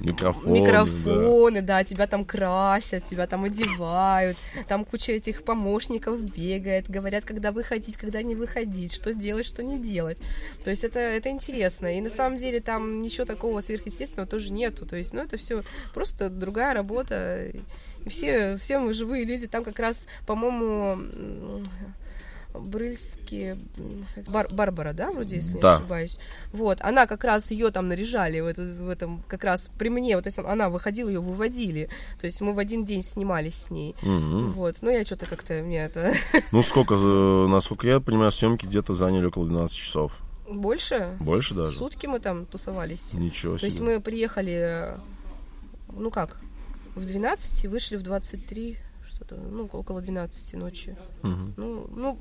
[0.00, 1.84] Микрофоны, микрофоны, да.
[1.84, 8.22] тебя там красят, тебя там одевают, там куча этих помощников бегает, говорят, когда выходить, когда
[8.22, 10.18] не выходить, что делать, что не делать.
[10.64, 11.96] То есть это, это интересно.
[11.96, 14.86] И на самом деле там ничего такого сверхъестественного тоже нету.
[14.86, 15.62] То есть, ну, это все
[15.92, 17.50] просто другая работа.
[18.04, 19.46] И все, все мы живые люди.
[19.46, 21.62] Там как раз, по-моему,
[22.54, 23.58] Брыльские,
[24.26, 25.72] Бар, Барбара, да, вроде, если Да.
[25.72, 26.18] не ошибаюсь.
[26.52, 30.16] Вот, она как раз ее там наряжали в, это- в этом, как раз при мне,
[30.16, 31.88] вот, то есть она выходила, ее выводили,
[32.20, 33.94] то есть мы в один день снимались с ней.
[34.02, 34.52] Мгм.
[34.52, 36.12] Вот, ну я что-то как-то, мне это
[36.52, 40.12] Ну, сколько, э, насколько я понимаю, съемки где-то заняли около 12 часов.
[40.48, 41.76] больше, Больше даже?
[41.76, 43.14] сутки мы там тусовались.
[43.14, 43.94] Ничего То есть себе.
[43.96, 44.94] мы приехали,
[45.92, 46.36] ну как,
[46.94, 48.76] в 12 и вышли в 23,
[49.06, 50.96] что-то, ну, около 12 ночи.
[51.22, 51.54] Мгм.
[51.56, 52.18] Ну, ну,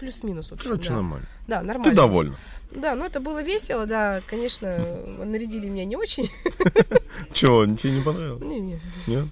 [0.00, 0.94] плюс-минус, общем, Короче, да.
[0.96, 1.26] нормально.
[1.46, 1.84] Да, нормально.
[1.84, 2.36] Ты довольна.
[2.72, 4.78] Да, ну это было весело, да, конечно,
[5.24, 6.30] нарядили меня не очень.
[7.32, 8.42] Чего, тебе не понравилось?
[8.42, 8.80] Не-не.
[9.06, 9.24] Нет?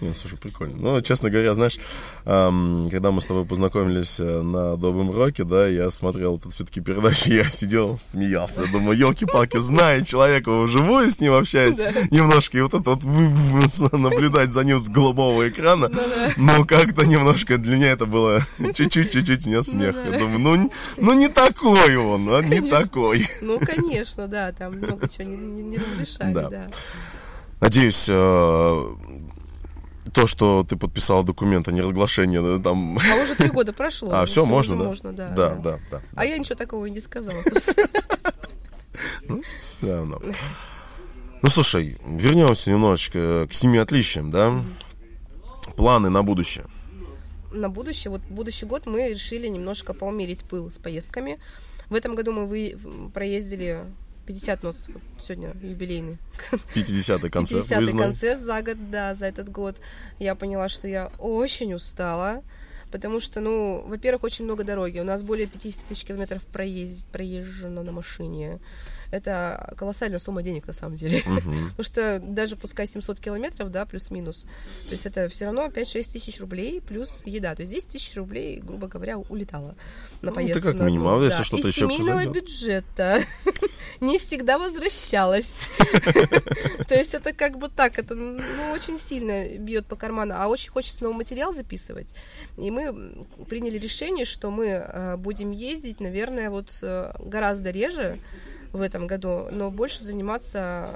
[0.00, 0.76] Нет, слушай, прикольно.
[0.76, 1.78] Ну, честно говоря, знаешь,
[2.24, 6.80] ам, когда мы с тобой познакомились э, на Добром Роке, да, я смотрел тут все-таки
[6.80, 8.62] передачу, я сидел, смеялся.
[8.62, 11.92] Я думаю, елки-палки, зная человека вживую, с ним общаюсь Да.
[12.10, 13.02] немножко, и вот это вот
[13.92, 16.32] наблюдать за ним с голубого экрана, Да-да.
[16.36, 18.40] ну, как-то немножко для меня это было
[18.74, 19.94] чуть-чуть, чуть-чуть у меня смех.
[19.94, 20.04] Да.
[20.06, 23.28] Я думаю, ну, ну, не такой он, а не такой.
[23.40, 26.48] Ну, конечно, да, там много чего не, не- не разрешали, Да.
[26.48, 26.66] да.
[27.60, 28.94] Надеюсь, э,
[30.12, 32.98] то, что ты подписал документ о неразглашении, да, там...
[32.98, 34.10] А уже три года прошло.
[34.14, 34.84] А, все, можно, да?
[34.84, 35.28] Можно, да.
[35.28, 36.02] Да, да, да.
[36.14, 37.88] А я ничего такого и не сказала, собственно.
[39.26, 40.20] Ну, всё равно.
[41.42, 44.62] Ну, слушай, вернемся немножечко к семи отличиям, да?
[45.76, 46.64] Планы на будущее.
[47.50, 51.40] на будущее, вот будущий год мы решили немножко поумерить пыл с поездками.
[51.90, 52.78] В этом году мы вы,
[53.12, 53.84] проездили
[54.26, 56.18] 50 у нас вот сегодня юбилейный
[56.74, 58.02] 50-й концерт 50-й выездной.
[58.04, 59.76] концерт за год, да, за этот год.
[60.18, 62.42] Я поняла, что я очень устала,
[62.90, 64.98] потому что, ну, во-первых, очень много дороги.
[64.98, 68.60] У нас более 50 тысяч километров проезд, проезжено на машине.
[69.10, 71.22] Это колоссальная сумма денег, на самом деле.
[71.26, 71.68] Мгм.
[71.76, 74.46] Потому что даже пускай 700 километров, да, плюс-минус,
[74.86, 77.54] то есть это все равно 5-6 тысяч рублей плюс еда.
[77.54, 79.74] То есть 10 тысяч рублей, грубо говоря, улетало
[80.22, 80.68] на Ну, поездку.
[80.68, 81.44] это как минимум, одну, а если да.
[81.44, 83.22] что-то еще семейного бюджета
[84.00, 85.70] не всегда возвращалась.
[86.88, 88.40] То есть это как бы так, это ну,
[88.72, 92.14] очень сильно бьет по карману, а очень хочется новый материал записывать.
[92.56, 98.18] И мы приняли решение, что мы э, будем ездить, наверное, вот э, гораздо реже
[98.74, 100.88] в этом году, но больше заниматься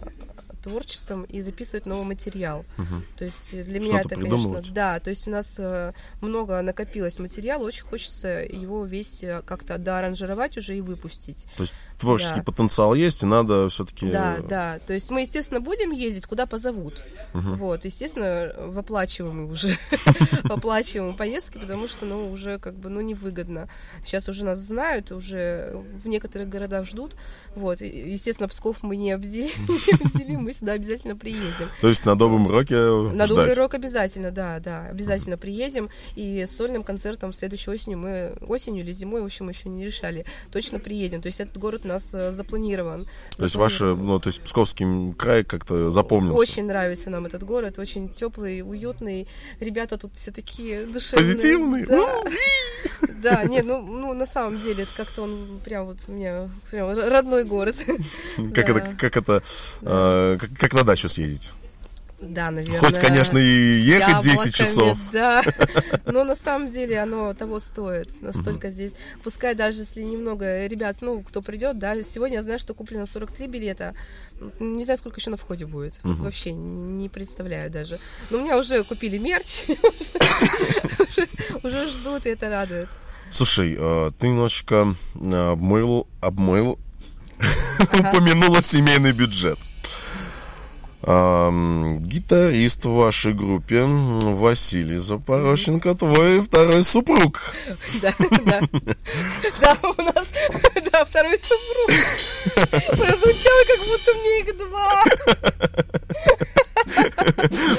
[0.68, 2.64] творчеством и записывать новый материал.
[2.76, 3.04] Мгм.
[3.16, 7.64] То есть для меня это, конечно, да, то есть у нас э, много накопилось материала,
[7.64, 11.46] очень хочется его весь э, как-то доаранжировать уже и выпустить.
[11.56, 12.42] То есть творческий Да.
[12.44, 14.10] потенциал есть, и надо все-таки...
[14.10, 14.78] Да, да.
[14.86, 17.04] То есть мы, естественно, будем ездить, куда позовут.
[17.32, 19.76] Вот, естественно, в оплачиваемые уже,
[20.44, 23.68] в оплачиваемые поездки, потому что, ну, уже как бы, ну, невыгодно.
[24.04, 27.16] Сейчас уже нас знают, уже в некоторых городах ждут.
[27.56, 31.68] Вот, естественно, Псков мы не обделим, мы сюда обязательно приедем.
[31.80, 33.28] То есть на Добром Роке На ждать.
[33.28, 35.88] Добрый Рок обязательно, да, да, обязательно приедем.
[36.16, 40.24] И с сольным концертом следующей осенью мы, осенью или зимой, в общем, еще не решали,
[40.52, 41.22] точно приедем.
[41.22, 43.06] То есть этот город у нас э, запланирован.
[43.36, 46.38] То есть ваш, ну, то есть Псковский край как-то запомнился.
[46.38, 49.28] Очень нравится нам этот город, очень теплый, уютный.
[49.60, 51.34] Ребята тут все такие душевные.
[51.34, 51.86] Позитивные?
[51.86, 52.24] Да,
[53.22, 56.96] да нет, ну, ну на самом деле, это как-то он прям вот у меня прям
[56.96, 57.76] родной город.
[58.54, 59.42] Как это, как это,
[59.82, 61.52] э, как, как на дачу съездить.
[62.20, 62.80] Да, наверное.
[62.80, 63.44] Хоть, конечно, и
[63.78, 64.98] ехать 10 яблоками, часов.
[65.12, 65.44] Да,
[66.04, 68.20] но на самом деле оно того стоит.
[68.20, 68.94] Настолько здесь.
[69.22, 73.46] Пускай даже если немного ребят, ну, кто придет, да, сегодня я знаю, что куплено 43
[73.46, 73.94] билета.
[74.58, 76.00] Не знаю, сколько еще на входе будет.
[76.02, 78.00] Вообще не представляю даже.
[78.30, 79.62] Но у меня уже купили мерч,
[80.98, 81.28] уже-
[81.62, 82.88] уже ждут, и это радует.
[83.30, 86.78] Слушай, э, ты немножечко э, обмыл, обмыл,
[87.80, 89.58] упомянула семейный бюджет.
[91.08, 97.40] Гитарист в вашей группе Василий Запорощенко, твой второй супруг.
[98.02, 98.60] Да, да.
[99.58, 100.28] Да, у нас,
[100.92, 101.90] да, второй супруг.
[102.88, 105.04] Прозвучало, как будто мне их два.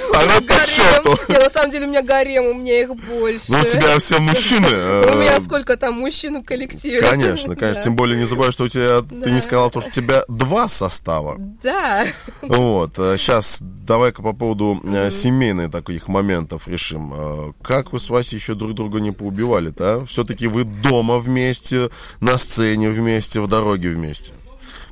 [0.10, 1.19] Второй по счету.
[1.60, 3.52] Самом деле у меня гарем, у меня их больше.
[3.52, 4.68] Ну, у тебя все мужчины.
[4.72, 7.02] э, У меня сколько там мужчин в коллективе?
[7.02, 7.84] Конечно, конечно.
[7.84, 10.68] Тем более не забывай, что у тебя, ты не сказал то, что у тебя два
[10.70, 11.36] состава.
[11.62, 12.06] Да.
[12.42, 17.14] Вот, сейчас давай-ка по поводу э, семейных таких моментов решим.
[17.14, 20.06] Э, Как вы с Васей еще друг друга не поубивали-то, а?
[20.06, 21.90] Все-таки вы дома вместе,
[22.22, 24.34] на сцене вместе, в дороге вместе.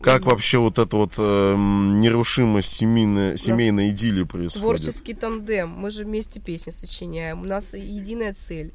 [0.08, 4.62] Как вообще вот эта вот э, нерушимость семейной, семейной идиллии происходит?
[4.82, 5.70] Творческий тандем.
[5.70, 7.42] Мы же вместе песни сочиняем.
[7.42, 8.74] У нас единая цель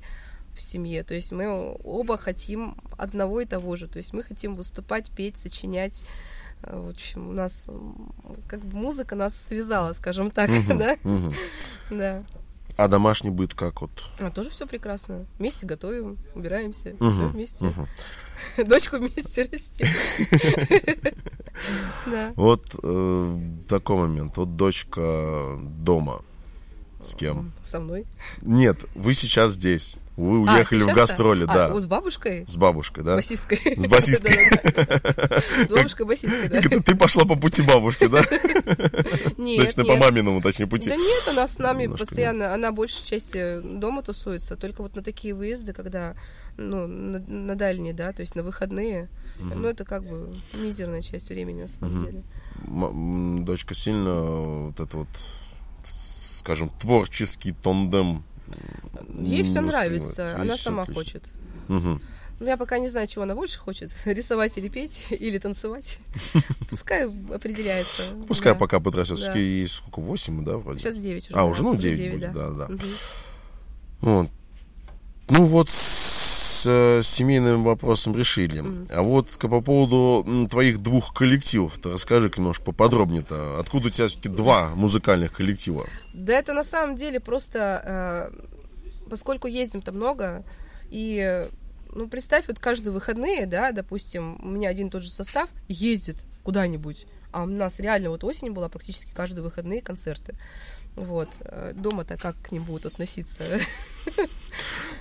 [0.54, 1.02] в семье.
[1.02, 3.88] То есть мы оба хотим одного и того же.
[3.88, 6.04] То есть мы хотим выступать, петь, сочинять.
[6.62, 7.68] Э, В общем, у нас
[8.48, 10.96] как бы музыка нас связала, скажем так, да?
[11.02, 11.34] Мгм.
[11.90, 12.22] Да.
[12.76, 13.90] А домашний быт как вот?
[14.18, 15.26] А тоже все прекрасно.
[15.38, 17.64] Вместе готовим, убираемся, Мгм, все вместе.
[17.64, 17.86] мгм.
[18.68, 19.86] Дочку вместе растим.
[22.06, 22.32] Да.
[22.34, 24.36] Вот э, такой момент.
[24.38, 26.22] Вот дочка дома.
[27.00, 27.52] С кем?
[27.62, 28.06] Со мной.
[28.40, 29.96] Нет, вы сейчас здесь.
[30.16, 31.00] Вы А, уехали в сейчас-то?
[31.00, 31.80] гастроли, А, да.
[31.80, 32.44] с бабушкой?
[32.46, 33.16] С бабушкой, да?
[33.16, 33.58] Басисткой.
[33.76, 34.34] С басисткой.
[35.66, 36.80] С бабушкой басисткой, да.
[36.80, 38.22] Ты пошла по пути бабушки, да?
[39.38, 40.90] Нет, Точно по маминому, точнее, пути.
[40.90, 45.34] Да нет, она с нами постоянно, она большей части дома тусуется, только вот на такие
[45.34, 46.14] выезды, когда,
[46.56, 49.08] ну, на, дальние, да, то есть на выходные,
[49.38, 52.22] ну, это как бы мизерная часть времени, на самом деле.
[53.44, 54.20] Дочка сильно
[54.66, 55.08] вот это вот,
[56.38, 58.24] скажем, творческий тондем.
[59.18, 61.24] Ей все нравится, она сама хочет.
[61.68, 62.00] Мгм.
[62.40, 65.98] Ну, я пока не знаю, чего она больше хочет, рисовать или петь, или танцевать.
[66.68, 68.02] Пускай определяется.
[68.26, 68.58] Пускай да.
[68.58, 69.20] пока подрастет.
[69.20, 69.32] Да.
[69.38, 70.80] Ей сколько, 8, да, вроде?
[70.80, 71.34] Сейчас 9 уже.
[71.34, 72.68] А, да, уже, ну, 9 девять, будет, да, да.
[72.68, 72.80] Мгм.
[74.00, 74.30] Вот.
[75.28, 75.68] Ну вот
[76.62, 78.62] с э, семейным вопросом решили.
[78.90, 83.58] А вот по поводу твоих двух коллективов, ты расскажи немножко поподробнее-то.
[83.58, 85.86] Откуда у тебя все-таки два музыкальных коллектива?
[86.14, 90.44] Да это на самом деле просто, э, поскольку ездим-то много,
[90.88, 91.48] и,
[91.94, 96.24] ну, представь, вот каждые выходные, да, допустим, у меня один и тот же состав ездит
[96.44, 100.36] куда-нибудь, а у нас реально вот осень была практически каждые выходные концерты.
[100.96, 101.28] Вот.
[101.40, 103.44] Э, Дома-то как к ним будут относиться?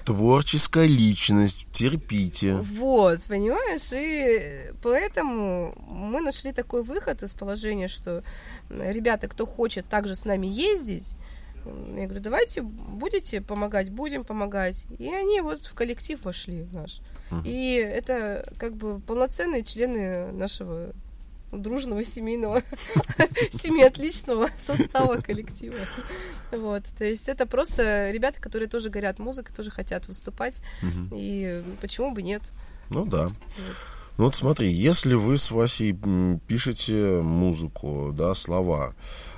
[0.05, 2.55] Творческая личность, терпите.
[2.55, 3.91] Вот, понимаешь?
[3.93, 8.23] И поэтому мы нашли такой выход из положения, что
[8.69, 11.15] ребята, кто хочет также с нами ездить,
[11.65, 14.85] я говорю, давайте будете помогать, будем помогать.
[14.97, 17.01] И они вот в коллектив вошли наш.
[17.45, 20.93] И это как бы полноценные члены нашего
[21.51, 22.63] дружного семейного,
[23.51, 25.75] семьи отличного состава коллектива.
[26.51, 30.61] Вот, то есть это просто ребята, которые тоже горят музыкой, тоже хотят выступать,
[31.11, 32.41] и почему бы нет?
[32.89, 33.27] Ну да.
[33.27, 33.35] Вот.
[34.17, 35.97] Ну вот смотри, если вы с Васей
[36.47, 38.93] пишете музыку, да, слова,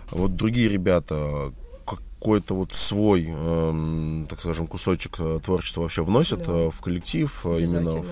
[0.10, 1.54] вот другие ребята
[1.86, 6.52] какой-то вот свой, эм, так скажем, кусочек э, творчества вообще вносят Да.
[6.52, 8.06] э, в коллектив, э, именно в,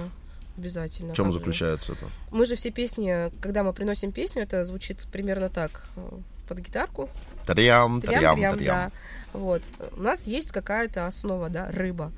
[0.58, 1.14] Обязательно.
[1.14, 1.40] В чем же.
[1.40, 2.06] заключается это?
[2.32, 6.10] Мы же все песни, когда мы приносим песню, это звучит примерно так э,
[6.48, 7.10] под гитарку.
[7.46, 8.66] Трям, трям, Трям-трям, трям.
[8.66, 8.92] да.
[9.34, 9.64] Вот.
[9.96, 12.12] У нас есть какая-то основа, да, рыба,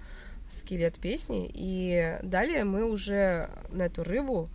[0.49, 4.49] скелет песни, и далее мы уже на эту рыбу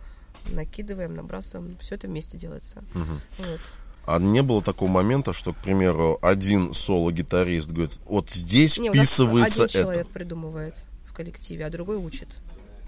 [0.51, 2.83] накидываем, набрасываем, все это вместе делается.
[2.93, 3.21] Мгм.
[3.39, 3.59] Вот.
[4.05, 9.63] А не было такого момента, что, к примеру, один соло-гитарист говорит, вот здесь Не, вписывается
[9.63, 9.73] один это.
[9.73, 10.75] человек придумывает
[11.05, 12.27] в коллективе, а другой учит.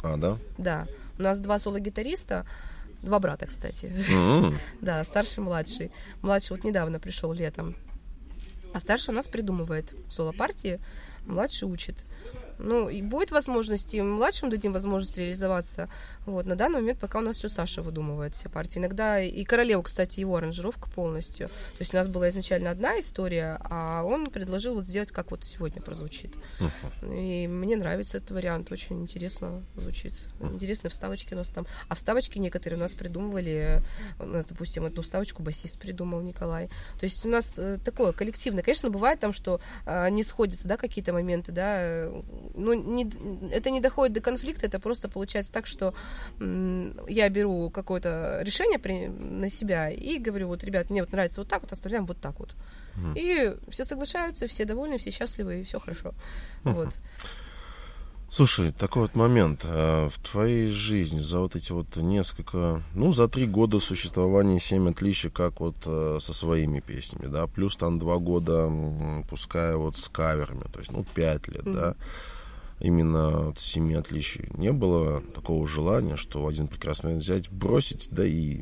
[0.03, 0.37] А, да?
[0.57, 0.87] Да.
[1.19, 2.45] У нас два соло-гитариста,
[3.03, 3.91] два брата, кстати.
[4.81, 5.91] Да, старший, младший.
[6.21, 7.75] Младший вот недавно пришел летом.
[8.73, 10.79] А старший у нас придумывает соло-партии,
[11.25, 11.95] младший учит.
[12.63, 15.89] Ну, и будет возможность, и младшим дадим возможность реализоваться.
[16.25, 18.79] Вот, на данный момент пока у нас все Саша выдумывает все партии.
[18.79, 21.47] Иногда и Королеву, кстати, его аранжировка полностью.
[21.47, 25.43] То есть у нас была изначально одна история, а он предложил вот сделать, как вот
[25.43, 26.35] сегодня прозвучит.
[27.03, 30.13] И мне нравится этот вариант, очень интересно звучит.
[30.39, 31.65] Интересные вставочки у нас там.
[31.87, 33.81] А вставочки некоторые у нас придумывали,
[34.19, 36.69] у нас, допустим, одну вставочку басист придумал Николай.
[36.99, 38.63] То есть у нас э, такое коллективное.
[38.63, 42.11] Конечно, бывает там, что э, не сходятся, да, какие-то моменты, да,
[42.55, 43.09] ну, не,
[43.51, 45.93] это не доходит до конфликта, это просто получается так, что
[46.39, 51.47] я беру какое-то решение при- на себя и говорю, вот, ребят, мне вот нравится вот
[51.47, 52.55] так вот, оставляем вот так вот.
[53.15, 56.13] И все соглашаются, все довольны, все счастливы, и все хорошо.
[56.63, 56.97] Вот.
[58.33, 59.61] Слушай, такой вот момент.
[59.65, 64.89] а, В твоей жизни за вот эти вот несколько, ну, за три года существования «Семь
[64.89, 68.71] отличий», как вот э, со своими песнями, да, плюс там два года,
[69.29, 71.95] пускай вот с каверами, то есть, ну, пять лет, да,
[72.81, 74.49] именно вот «Семи отличий».
[74.55, 78.61] Не было такого желания, что один прекрасный момент взять, бросить, да и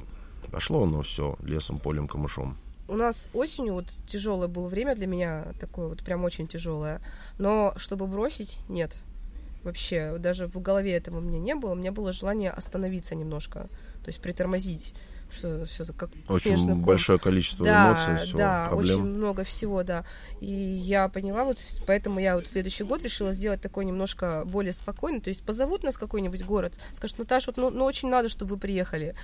[0.51, 2.57] пошло оно все лесом, полем, камышом.
[2.88, 7.01] У нас осенью вот тяжелое было время для меня, такое вот прям очень тяжелое.
[7.38, 8.97] Но чтобы бросить, нет.
[9.63, 11.74] Вообще, даже в голове этого у меня не было.
[11.74, 13.67] У меня было желание остановиться немножко,
[14.03, 14.93] то есть притормозить,
[15.32, 19.02] что все как Очень снежный большое количество да, эмоций, всего, да, проблем.
[19.02, 20.06] очень много всего, да.
[20.40, 25.20] И я поняла, вот поэтому я вот следующий год решила сделать такой немножко более спокойный.
[25.20, 28.58] То есть позовут нас какой-нибудь город, скажут, Наташа, вот, ну, ну очень надо, чтобы вы
[28.60, 29.16] приехали.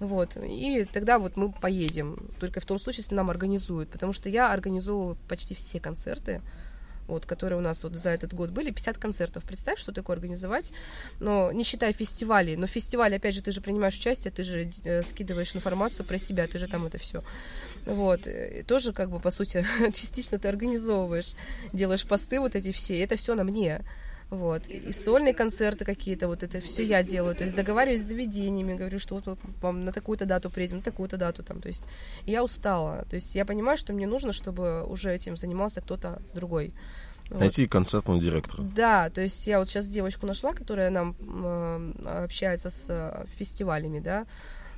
[0.00, 0.36] Вот.
[0.36, 2.30] И тогда вот мы поедем.
[2.40, 3.90] Только в том случае, если нам организуют.
[3.90, 6.40] Потому что я организовываю почти все концерты.
[7.10, 9.44] Вот, которые у нас вот за этот год были, 50 концертов.
[9.44, 10.72] Представь, что такое организовать,
[11.18, 15.02] но не считая фестивалей, но фестиваль, опять же, ты же принимаешь участие, ты же э,
[15.02, 17.22] скидываешь информацию про себя, ты же там это все.
[17.86, 21.34] Вот, и тоже как бы, по сути, частично ты организовываешь,
[21.72, 23.82] делаешь посты вот эти все, это все на мне.
[24.30, 24.68] Вот.
[24.68, 27.34] И сольные концерты какие-то, вот это все я делаю.
[27.34, 31.16] То есть договариваюсь с заведениями, говорю, что вот вам на такую-то дату приедем, на такую-то
[31.16, 31.60] дату там.
[31.60, 31.82] То есть
[32.26, 33.04] я устала.
[33.10, 36.72] То есть я понимаю, что мне нужно, чтобы уже этим занимался кто-то другой.
[37.30, 37.70] Найти вот.
[37.72, 38.62] концертного директора.
[38.62, 41.92] Да, то есть я вот сейчас девочку нашла, которая нам э,
[42.24, 44.26] общается с э, фестивалями, да,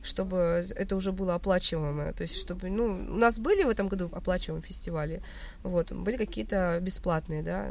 [0.03, 2.13] чтобы это уже было оплачиваемое.
[2.13, 5.23] То есть, чтобы, ну, у нас были в этом году оплачиваемые фестивали,
[5.63, 7.69] вот, были какие-то бесплатные, да.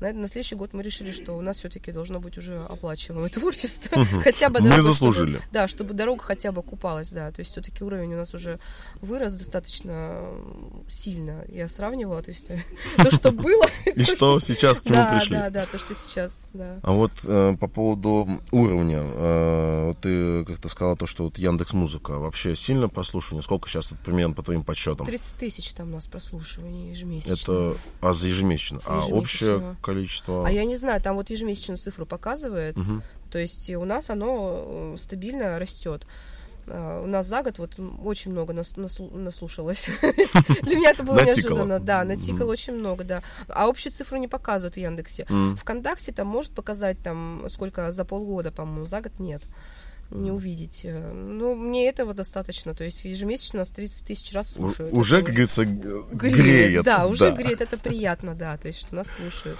[0.00, 4.04] На, на следующий год мы решили, что у нас все-таки должно быть уже оплачиваемое творчество.
[4.22, 5.36] Хотя бы дорога, Мы заслужили.
[5.36, 7.30] Чтобы, да, чтобы дорога хотя бы купалась, да.
[7.30, 8.58] То есть все-таки уровень у нас уже
[9.00, 10.20] вырос достаточно
[10.88, 11.44] сильно.
[11.48, 12.50] Я сравнивала, то есть
[12.96, 13.66] то, что было.
[13.86, 15.36] И что сейчас к чему пришли.
[15.36, 16.78] Да, да, то, что сейчас, да.
[16.82, 22.18] А вот э, по поводу уровня, э, ты как-то сказала то, что вот Яндекс Музыка
[22.18, 23.42] вообще сильно прослушивание.
[23.42, 25.06] Сколько сейчас примерно по твоим подсчетам?
[25.06, 27.32] 30 тысяч там у нас прослушиваний ежемесячно.
[27.32, 28.80] Это, а за ежемесячно?
[28.84, 30.46] А общее количество?
[30.46, 32.76] А я не знаю, там вот ежемесячную цифру показывает.
[32.76, 33.02] Угу.
[33.30, 36.06] То есть у нас оно э, стабильно растет.
[36.66, 39.88] А, у нас за год вот очень много нас, наслу, наслушалось.
[40.62, 41.78] Для меня это было неожиданно.
[41.78, 43.22] Да, натикало очень много, да.
[43.48, 45.26] А общую цифру не показывают в Яндексе.
[45.56, 49.42] Вконтакте там может показать там сколько за полгода, по-моему, за год нет
[50.10, 50.82] не увидеть.
[50.84, 52.74] Ну, мне этого достаточно.
[52.74, 54.92] То есть ежемесячно нас 30 тысяч раз слушают.
[54.92, 56.12] Уже, как говорится, греет.
[56.12, 56.84] греет.
[56.84, 57.36] Да, уже да.
[57.36, 57.60] греет.
[57.60, 58.56] Это приятно, да.
[58.56, 59.58] То есть, что нас слушают.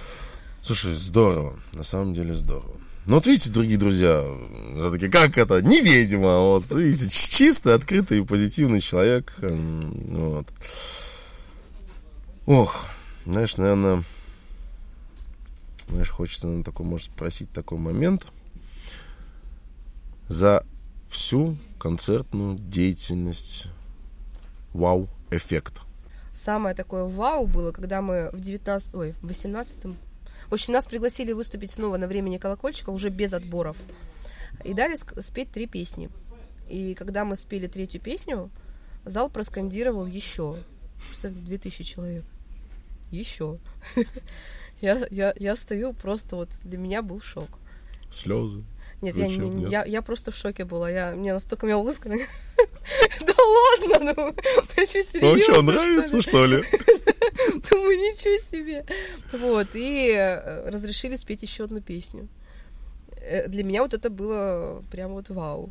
[0.61, 1.59] Слушай, здорово.
[1.73, 2.75] На самом деле здорово.
[3.07, 4.21] Ну вот видите, дорогие друзья,
[4.91, 10.45] такие, как это, невидимо, вот, видите, чистый, открытый, позитивный человек, вот.
[12.45, 12.85] Ох,
[13.25, 14.03] знаешь, наверное,
[15.87, 18.25] знаешь, хочется, наверное, такой, может, спросить такой момент.
[20.27, 20.65] За
[21.09, 23.67] всю концертную деятельность
[24.73, 25.81] вау-эффект.
[26.33, 29.85] Самое такое вау было, когда мы в 19, ой, в 18
[30.49, 33.75] в общем, нас пригласили выступить снова на времени колокольчика, уже без отборов.
[34.63, 36.09] И дали спеть три песни.
[36.69, 38.49] И когда мы спели третью песню,
[39.03, 40.57] зал проскандировал еще.
[41.23, 42.23] Две тысячи человек.
[43.11, 43.59] Еще.
[44.81, 47.49] я, я, я стою просто вот, для меня был шок.
[48.09, 48.63] Слезы.
[49.01, 49.71] Нет, я, не, нет?
[49.71, 50.89] Я, я просто в шоке была.
[50.89, 52.09] Я, мне настолько у меня улыбка.
[52.09, 54.33] да ладно, ну,
[54.75, 55.35] ты что, серьезно?
[55.35, 56.57] Ну что, нравится, что ли?
[57.69, 58.85] Думаю, ничего себе.
[59.31, 62.27] Вот, и э, разрешили спеть еще одну песню.
[63.21, 65.69] Э, для меня вот это было прям вот вау.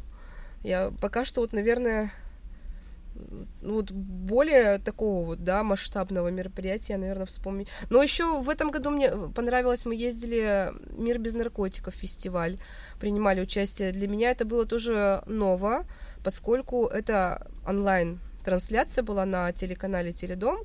[0.63, 2.13] Я пока что вот, наверное,
[3.63, 7.69] ну, вот более такого вот, да, масштабного мероприятия, наверное, вспомнить.
[7.91, 12.57] Но еще в этом году мне понравилось, мы ездили «Мир без наркотиков» фестиваль,
[13.01, 13.93] принимали участие.
[13.93, 15.85] Для меня это было тоже ново,
[16.23, 20.59] поскольку это онлайн-трансляция была на телеканале «Теледом»,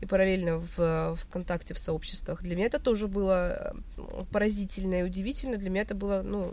[0.00, 2.42] и параллельно в ВКонтакте в сообществах.
[2.42, 3.72] Для меня это тоже было
[4.32, 5.58] поразительно и удивительно.
[5.58, 6.52] Для меня это было, ну,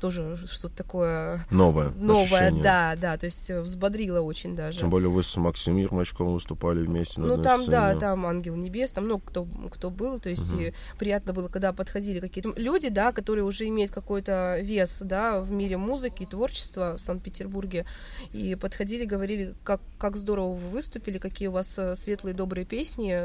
[0.00, 1.90] тоже что-то такое новое.
[1.96, 2.62] Новое, ощущение.
[2.62, 4.78] да, да, то есть э, взбодрило очень даже.
[4.78, 7.72] Тем более вы с Максимом Ермачковым выступали вместе на Ну там, сцене.
[7.72, 10.62] да, там Ангел Небес, там много кто, кто был, то есть угу.
[10.62, 15.52] и приятно было, когда подходили какие-то люди, да, которые уже имеют какой-то вес, да, в
[15.52, 17.86] мире музыки и творчества в Санкт-Петербурге,
[18.32, 23.18] и подходили, говорили, как, как здорово вы выступили, какие у вас э, светлые, добрые песни,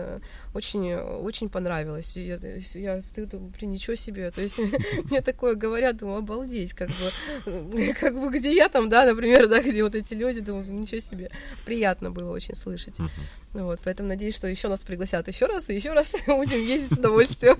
[0.53, 2.15] очень, очень понравилось.
[2.15, 2.39] Я,
[2.74, 4.57] я стою, думаю, блин, ничего себе, то есть
[5.09, 9.47] мне такое говорят, думаю, обалдеть здесь, как бы, как бы где я там, да, например,
[9.47, 11.30] да, где вот эти люди, думаю, ничего себе,
[11.66, 12.99] приятно было очень слышать.
[12.99, 13.09] Uh-huh.
[13.53, 16.99] Вот, поэтому надеюсь, что еще нас пригласят еще раз, и еще раз будем ездить с
[16.99, 17.57] удовольствием.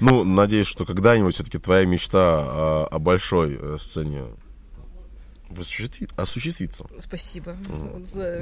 [0.00, 4.24] Ну, надеюсь, что когда-нибудь все-таки твоя мечта о, о большой э, сцене
[6.16, 6.86] осуществится.
[6.98, 7.56] Спасибо.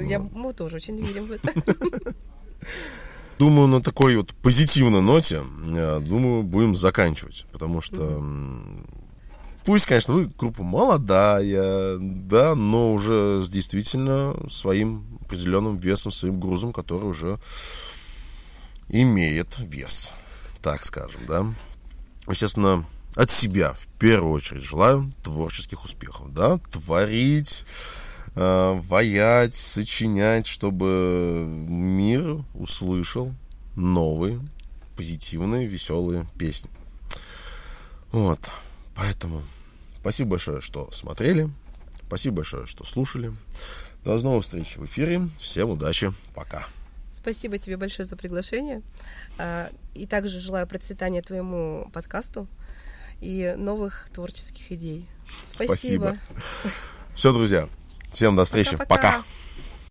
[0.01, 1.53] Я, мы тоже очень верим в это.
[3.37, 8.94] Думаю, на такой вот позитивной ноте, э, думаю, будем заканчивать, потому что mm-hmm.
[9.65, 16.71] Пусть, конечно, вы группа молодая, да, но уже с действительно своим определенным весом, своим грузом,
[16.71, 17.39] который уже
[18.89, 20.13] имеет вес,
[20.61, 21.47] так скажем, да.
[22.27, 22.85] Естественно,
[23.15, 27.65] от себя в первую очередь желаю творческих успехов, да, творить,
[28.35, 33.33] э, ваять, сочинять, чтобы мир услышал
[33.75, 34.39] новые,
[34.95, 36.69] позитивные, веселые песни.
[38.11, 38.39] Вот,
[38.95, 39.41] поэтому
[40.05, 41.49] Спасибо большое, что смотрели.
[42.05, 43.33] Спасибо большое, что слушали.
[44.03, 45.29] До новых встреч в эфире.
[45.41, 46.13] Всем удачи.
[46.35, 46.67] Пока.
[47.11, 48.83] Спасибо тебе большое за приглашение.
[49.39, 52.47] А, и также желаю процветания твоему подкасту
[53.19, 55.07] и новых творческих идей.
[55.47, 55.73] Спасибо.
[55.73, 56.17] Спасибо.
[57.15, 57.67] Все, друзья.
[58.13, 58.77] Всем до встречи.
[58.77, 58.85] Пока.
[58.85, 59.01] -пока.
[59.01, 59.23] Пока.